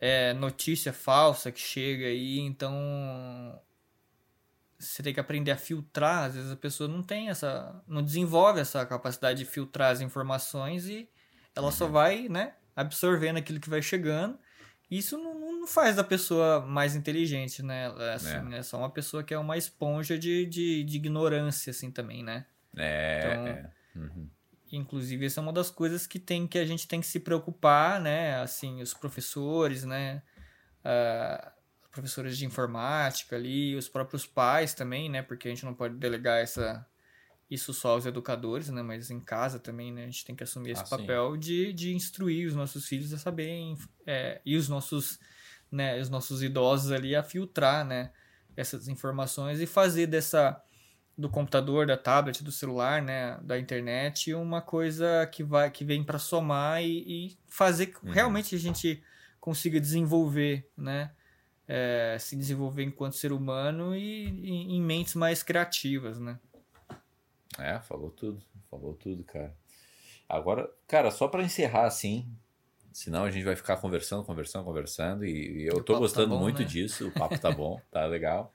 [0.00, 2.74] é, notícia falsa que chega aí, então
[4.78, 6.24] você tem que aprender a filtrar.
[6.24, 7.82] Às vezes a pessoa não tem essa.
[7.86, 11.08] não desenvolve essa capacidade de filtrar as informações e
[11.54, 11.72] ela uhum.
[11.72, 14.38] só vai, né, absorvendo aquilo que vai chegando.
[14.90, 17.92] Isso não, não faz da pessoa mais inteligente, né?
[17.98, 18.58] É, assim, é.
[18.58, 22.44] é só uma pessoa que é uma esponja de, de, de ignorância, assim, também, né?
[22.76, 23.18] É.
[23.18, 23.72] Então, é.
[23.96, 24.30] Uhum.
[24.76, 28.00] Inclusive, essa é uma das coisas que tem que a gente tem que se preocupar,
[28.00, 28.36] né?
[28.40, 30.22] Assim, os professores, né?
[30.80, 31.50] Uh,
[31.90, 35.22] professores de informática ali, os próprios pais também, né?
[35.22, 36.84] Porque a gente não pode delegar essa,
[37.50, 38.82] isso só aos educadores, né?
[38.82, 40.02] Mas em casa também, né?
[40.02, 43.18] A gente tem que assumir esse ah, papel de, de instruir os nossos filhos a
[43.18, 45.18] saberem é, e os nossos,
[45.70, 46.00] né?
[46.00, 48.12] Os nossos idosos ali a filtrar, né?
[48.56, 50.60] Essas informações e fazer dessa
[51.16, 56.02] do computador, da tablet, do celular, né, da internet, uma coisa que vai que vem
[56.02, 58.12] para somar e, e fazer que uhum.
[58.12, 59.02] realmente a gente
[59.40, 61.12] consiga desenvolver, né,
[61.68, 66.38] é, se desenvolver enquanto ser humano e, e, em mentes mais criativas, né.
[67.58, 69.54] É, falou tudo, falou tudo, cara.
[70.28, 72.28] Agora, cara, só para encerrar assim,
[72.92, 76.34] senão a gente vai ficar conversando, conversando, conversando e, e eu tô tá gostando tá
[76.34, 76.64] bom, muito né?
[76.64, 78.52] disso, o papo tá bom, tá legal.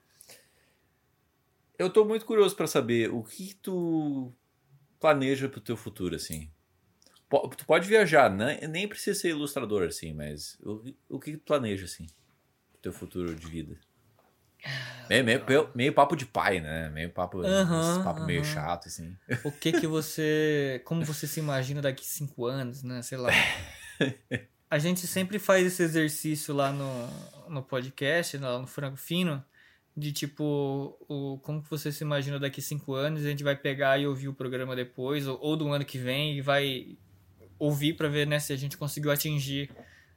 [1.80, 4.30] Eu tô muito curioso para saber o que tu
[5.00, 6.52] planeja pro teu futuro, assim.
[7.56, 8.60] Tu pode viajar, né?
[8.66, 12.06] nem precisa ser ilustrador, assim, mas o, o que tu planeja, assim,
[12.70, 13.80] pro teu futuro de vida?
[15.08, 16.90] Meio, meio, meio, papo de pai, né?
[16.90, 18.26] Meio papo, uhum, papo uhum.
[18.26, 19.16] meio chato, assim.
[19.42, 20.82] O que que você...
[20.84, 23.00] Como você se imagina daqui cinco anos, né?
[23.00, 23.30] Sei lá.
[24.68, 27.08] A gente sempre faz esse exercício lá no,
[27.48, 29.42] no podcast, lá no Franco Fino,
[29.96, 33.98] de tipo, o, como que você se imagina daqui cinco anos, a gente vai pegar
[33.98, 36.96] e ouvir o programa depois, ou, ou do ano que vem, e vai
[37.58, 39.70] ouvir para ver né, se a gente conseguiu atingir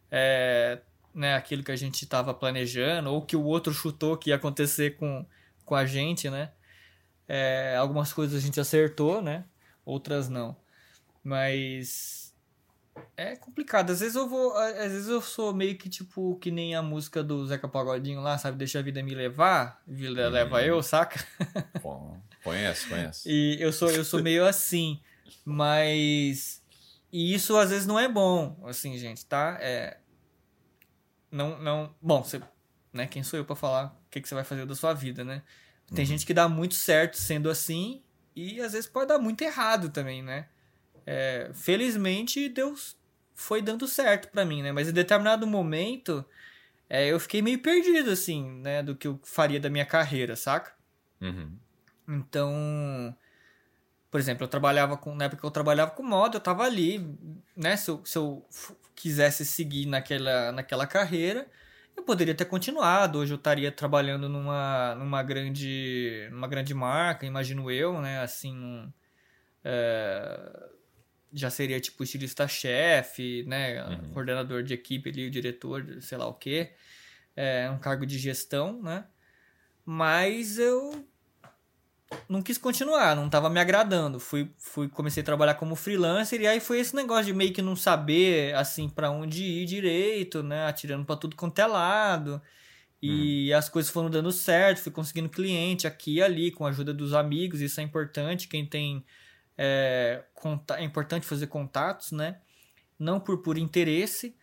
[0.09, 0.79] é,
[1.13, 4.95] né, aquilo que a gente estava planejando, ou que o outro chutou que ia acontecer
[4.97, 5.25] com,
[5.65, 6.51] com a gente, né?
[7.27, 9.45] É, algumas coisas a gente acertou, né?
[9.85, 10.55] Outras não.
[11.23, 12.22] Mas
[13.15, 13.91] é complicado.
[13.91, 14.55] Às vezes eu vou.
[14.55, 18.37] Às vezes eu sou meio que tipo que nem a música do Zeca Pagodinho lá,
[18.37, 18.57] sabe?
[18.57, 20.31] Deixa a vida me levar, vida hum.
[20.31, 21.25] leva eu, saca?
[22.43, 23.29] conheço, conheço.
[23.29, 24.99] E eu sou, eu sou meio assim.
[25.45, 26.61] Mas.
[27.11, 29.57] E isso às vezes não é bom, assim, gente, tá?
[29.61, 29.97] É.
[31.31, 31.59] Não.
[31.59, 32.41] não bom, você.
[32.91, 33.07] Né?
[33.07, 35.41] Quem sou eu para falar o que, que você vai fazer da sua vida, né?
[35.87, 36.05] Tem uhum.
[36.05, 38.03] gente que dá muito certo sendo assim,
[38.35, 40.47] e às vezes pode dar muito errado também, né?
[41.05, 42.97] É, felizmente, Deus
[43.35, 44.71] foi dando certo para mim, né?
[44.71, 46.25] Mas em determinado momento,
[46.89, 48.83] é, eu fiquei meio perdido, assim, né?
[48.83, 50.73] Do que eu faria da minha carreira, saca?
[51.21, 51.57] Uhum.
[52.07, 53.15] Então,
[54.11, 55.15] por exemplo, eu trabalhava com.
[55.15, 57.17] Na época que eu trabalhava com moda, eu tava ali,
[57.55, 57.75] né?
[57.75, 58.47] Se eu, se eu
[58.95, 61.47] quisesse seguir naquela, naquela carreira,
[61.97, 63.19] eu poderia ter continuado.
[63.19, 68.21] Hoje eu estaria trabalhando numa, numa, grande, numa grande marca, imagino eu, né?
[68.21, 68.93] Assim,
[69.63, 70.69] é,
[71.33, 73.83] já seria tipo estilista-chefe, né?
[73.83, 74.11] Uhum.
[74.11, 76.71] Coordenador de equipe ali, o diretor, sei lá o quê.
[77.35, 79.05] É um cargo de gestão, né?
[79.85, 81.05] Mas eu
[82.29, 84.19] não quis continuar, não estava me agradando.
[84.19, 87.61] Fui, fui comecei a trabalhar como freelancer e aí foi esse negócio de meio que
[87.61, 90.67] não saber assim para onde ir direito, né?
[90.67, 92.41] Atirando para tudo quanto é lado.
[93.01, 93.57] E hum.
[93.57, 97.13] as coisas foram dando certo, fui conseguindo cliente aqui e ali com a ajuda dos
[97.13, 98.47] amigos, isso é importante.
[98.47, 99.03] Quem tem
[99.57, 100.23] é,
[100.77, 102.39] é importante fazer contatos, né?
[102.97, 104.35] Não por por interesse,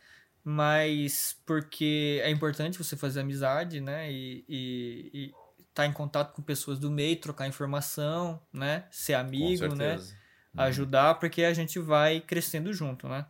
[0.44, 4.10] mas porque é importante você fazer amizade, né?
[4.10, 5.24] E, e, e
[5.58, 8.86] estar tá em contato com pessoas do meio, trocar informação, né?
[8.90, 9.96] Ser amigo, né?
[9.96, 10.62] Uhum.
[10.62, 13.26] Ajudar, porque a gente vai crescendo junto, né?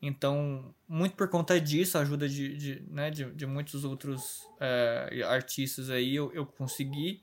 [0.00, 5.22] Então, muito por conta disso, a ajuda de, de, né, de, de muitos outros é,
[5.28, 7.22] artistas aí, eu, eu consegui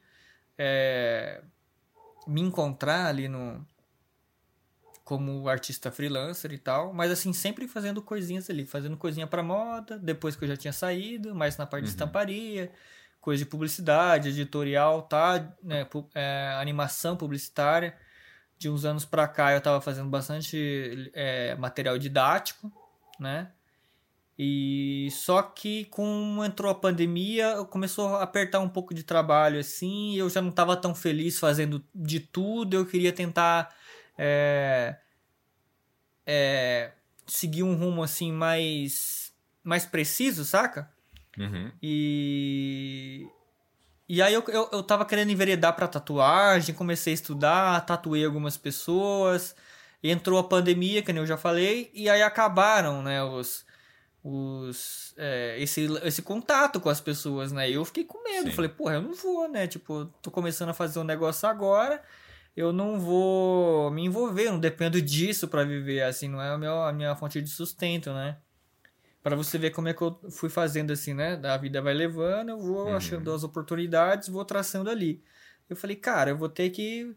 [0.57, 1.43] é,
[2.25, 3.67] me encontrar ali no,
[5.09, 9.97] como artista freelancer e tal, mas assim, sempre fazendo coisinhas ali, fazendo coisinha para moda,
[9.97, 11.85] depois que eu já tinha saído, mais na parte uhum.
[11.85, 12.71] de estamparia,
[13.19, 17.97] coisa de publicidade, editorial, tá, né, é, animação publicitária,
[18.55, 22.71] de uns anos para cá eu estava fazendo bastante é, material didático,
[23.19, 23.51] né?
[24.37, 30.15] E só que como entrou a pandemia, começou a apertar um pouco de trabalho assim,
[30.15, 33.75] eu já não estava tão feliz fazendo de tudo, eu queria tentar
[34.21, 34.97] é,
[36.25, 36.91] é,
[37.25, 39.31] seguir um rumo assim mais
[39.63, 40.91] mais preciso, saca?
[41.37, 41.71] Uhum.
[41.81, 43.25] E
[44.09, 48.57] e aí eu, eu, eu tava querendo enveredar pra tatuagem, comecei a estudar, tatuei algumas
[48.57, 49.55] pessoas,
[50.03, 53.63] entrou a pandemia, que nem eu já falei, e aí acabaram, né, os,
[54.23, 57.69] os é, esse, esse contato com as pessoas, né?
[57.69, 58.55] E eu fiquei com medo, Sim.
[58.55, 59.67] falei, porra, eu não vou, né?
[59.67, 62.01] Tipo, tô começando a fazer um negócio agora,
[62.59, 66.57] eu não vou me envolver, eu não dependo disso para viver, assim, não é a
[66.57, 68.37] minha, a minha fonte de sustento, né?
[69.21, 71.39] para você ver como é que eu fui fazendo assim, né?
[71.43, 72.95] A vida vai levando, eu vou uhum.
[72.95, 75.21] achando as oportunidades, vou traçando ali.
[75.69, 77.15] Eu falei, cara, eu vou ter que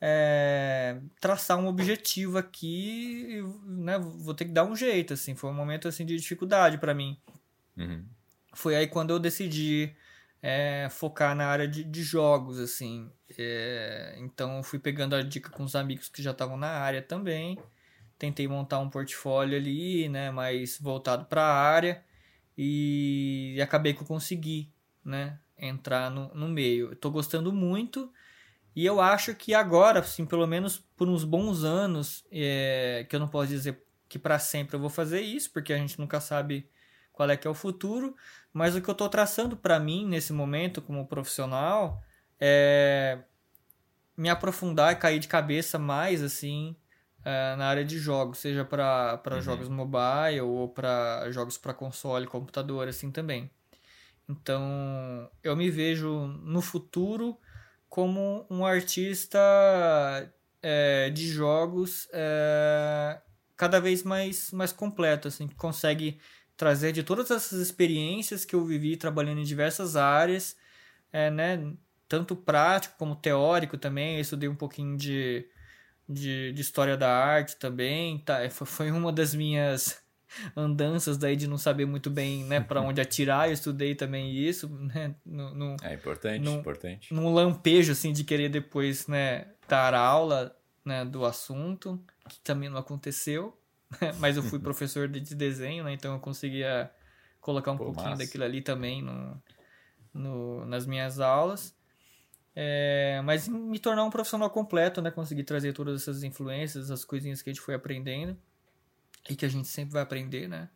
[0.00, 3.98] é, traçar um objetivo aqui, né?
[3.98, 5.34] Vou ter que dar um jeito, assim.
[5.34, 7.18] Foi um momento assim de dificuldade para mim.
[7.76, 8.04] Uhum.
[8.52, 9.94] Foi aí quando eu decidi
[10.42, 13.10] é, focar na área de, de jogos, assim.
[13.42, 17.58] É, então fui pegando a dica com os amigos que já estavam na área também.
[18.18, 22.04] Tentei montar um portfólio ali, né, mais voltado para a área.
[22.56, 24.70] E acabei que eu consegui,
[25.02, 26.92] né, entrar no, no meio.
[26.92, 28.12] Estou gostando muito.
[28.76, 33.20] E eu acho que agora, assim, pelo menos por uns bons anos, é, que eu
[33.20, 36.68] não posso dizer que para sempre eu vou fazer isso, porque a gente nunca sabe
[37.10, 38.14] qual é que é o futuro,
[38.52, 42.02] mas o que eu estou traçando para mim nesse momento como profissional
[42.38, 43.20] é
[44.16, 46.76] me aprofundar e cair de cabeça mais assim
[47.24, 49.40] é, na área de jogos, seja para uhum.
[49.40, 53.50] jogos mobile ou para jogos para console, computador, assim também.
[54.28, 57.36] Então, eu me vejo no futuro
[57.88, 59.38] como um artista
[60.62, 63.20] é, de jogos é,
[63.56, 66.20] cada vez mais, mais completo, assim, que consegue
[66.56, 70.56] trazer de todas essas experiências que eu vivi trabalhando em diversas áreas,
[71.12, 71.74] é, né,
[72.10, 74.16] tanto prático como teórico também.
[74.16, 75.46] Eu estudei um pouquinho de
[76.10, 78.18] de, de história da arte também.
[78.18, 80.02] Tá, é, foi uma das minhas
[80.56, 83.48] andanças daí de não saber muito bem né, para onde atirar.
[83.48, 84.68] Eu estudei também isso.
[84.68, 87.14] Né, no, no, é importante, no, importante.
[87.14, 90.54] Num lampejo assim, de querer depois né, dar aula
[90.84, 93.56] né, do assunto, que também não aconteceu.
[94.18, 96.90] Mas eu fui professor de desenho, né, então eu conseguia
[97.40, 98.24] colocar um Pô, pouquinho massa.
[98.24, 99.42] daquilo ali também no,
[100.12, 101.74] no, nas minhas aulas.
[102.54, 105.10] É, mas me tornar um profissional completo, né?
[105.10, 108.36] Conseguir trazer todas essas influências, as coisinhas que a gente foi aprendendo
[109.28, 110.68] e que a gente sempre vai aprender, né?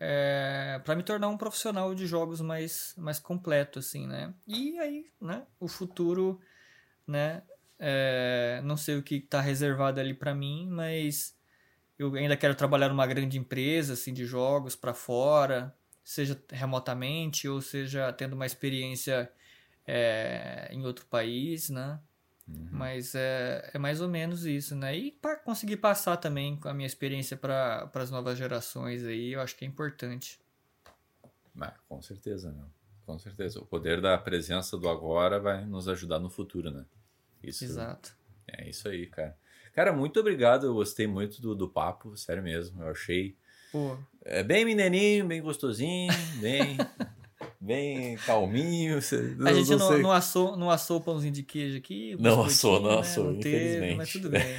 [0.00, 4.32] É, para me tornar um profissional de jogos mais, mais completo, assim, né?
[4.46, 5.46] E aí, né?
[5.58, 6.40] O futuro,
[7.06, 7.42] né?
[7.78, 11.36] É, não sei o que está reservado ali para mim, mas
[11.98, 17.60] eu ainda quero trabalhar numa grande empresa, assim, de jogos para fora, seja remotamente ou
[17.60, 19.30] seja tendo uma experiência
[19.88, 21.98] é, em outro país, né?
[22.46, 22.68] Uhum.
[22.70, 24.94] Mas é, é mais ou menos isso, né?
[24.94, 29.40] E para conseguir passar também com a minha experiência para as novas gerações aí, eu
[29.40, 30.38] acho que é importante.
[31.58, 32.64] Ah, com certeza, né?
[33.06, 33.58] Com certeza.
[33.60, 36.84] O poder da presença do agora vai nos ajudar no futuro, né?
[37.42, 38.14] Isso, Exato.
[38.46, 39.36] É isso aí, cara.
[39.72, 40.66] Cara, muito obrigado.
[40.66, 42.82] Eu gostei muito do, do papo, sério mesmo.
[42.82, 43.36] Eu achei.
[43.72, 43.96] Pô.
[44.22, 46.76] É bem menininho, bem gostosinho, bem.
[47.60, 49.00] bem calminho.
[49.00, 52.16] Você, a gente não, não, não, assou, não assou o pãozinho de queijo aqui?
[52.18, 52.98] Não assou, não né?
[53.00, 53.80] assou, não infelizmente.
[53.80, 54.56] Teve, mas tudo bem.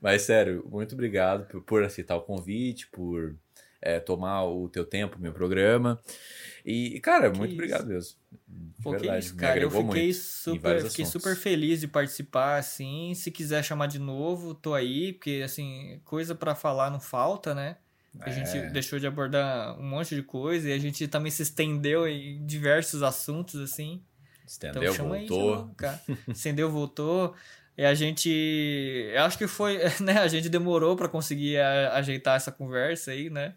[0.00, 3.34] mas sério, muito obrigado por, por aceitar o convite, por
[3.84, 6.00] é, tomar o teu tempo, meu programa.
[6.64, 7.60] E, cara, que muito isso.
[7.60, 8.16] obrigado mesmo.
[8.48, 9.60] De Pô, verdade, isso, cara.
[9.60, 13.12] Eu fiquei, super, fiquei super feliz de participar, assim.
[13.14, 17.76] Se quiser chamar de novo, tô aí, porque, assim, coisa para falar não falta, né?
[18.20, 18.32] A é.
[18.32, 22.44] gente deixou de abordar um monte de coisa e a gente também se estendeu em
[22.46, 24.02] diversos assuntos, assim.
[24.46, 25.54] Estendeu, então, voltou.
[25.54, 26.22] Aí novo.
[26.28, 27.34] Estendeu, voltou.
[27.76, 28.30] E a gente.
[29.12, 29.78] Eu acho que foi.
[30.00, 33.54] Né, a gente demorou para conseguir ajeitar essa conversa aí, né?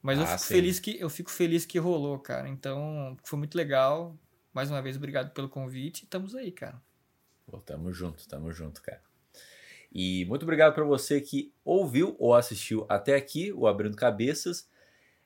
[0.00, 2.48] Mas ah, eu, fico feliz que, eu fico feliz que rolou, cara.
[2.48, 4.16] Então, foi muito legal.
[4.54, 6.04] Mais uma vez, obrigado pelo convite.
[6.04, 6.80] Estamos aí, cara.
[7.46, 9.02] Pô, tamo junto, tamo junto, cara.
[9.92, 14.68] E muito obrigado para você que ouviu ou assistiu até aqui o Abrindo Cabeças.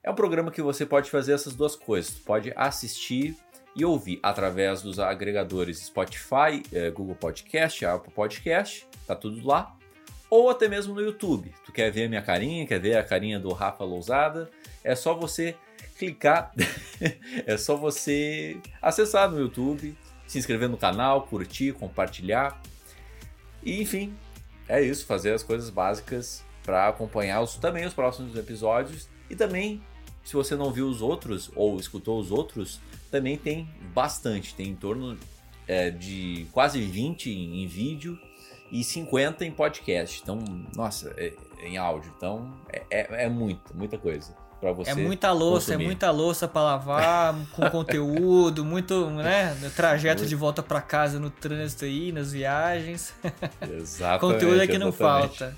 [0.02, 2.12] É um programa que você pode fazer essas duas coisas.
[2.18, 3.36] pode assistir
[3.74, 9.76] e ouvir através dos agregadores Spotify, eh, Google Podcast, Apple Podcast, tá tudo lá.
[10.28, 11.52] Ou até mesmo no YouTube.
[11.64, 14.50] Tu quer ver a minha carinha, quer ver a carinha do Rafa Lousada?
[14.82, 15.56] É só você
[15.98, 16.52] clicar,
[17.46, 19.96] é só você acessar no YouTube,
[20.26, 22.60] se inscrever no canal, curtir, compartilhar
[23.62, 24.14] E enfim,
[24.72, 29.82] é isso, fazer as coisas básicas para acompanhar os, também os próximos episódios e também
[30.24, 34.76] se você não viu os outros ou escutou os outros, também tem bastante, tem em
[34.76, 35.18] torno
[35.66, 38.18] é, de quase 20 em, em, vídeo
[38.70, 40.20] e 50 em podcast.
[40.22, 40.38] Então,
[40.74, 42.12] nossa, é, em áudio.
[42.16, 44.90] Então, é, é, é muita coisa para você.
[44.90, 45.84] É muita louça, é consumir.
[45.84, 50.28] é muita louça para lavar, com conteúdo, muito, né, trajeto muito.
[50.28, 53.12] de volta para casa no trânsito aí, nas viagens.
[53.60, 54.20] Exatamente.
[54.32, 55.56] conteúdo é que não falta.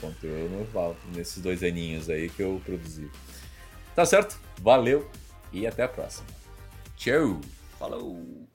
[0.00, 3.08] Conteúdo não falta nesses dois aninhos aí que eu produzi.
[3.94, 4.38] Tá certo?
[4.60, 5.08] Valeu
[5.52, 6.26] e até a próxima.
[6.96, 7.40] Tchau.
[7.78, 8.45] Falou.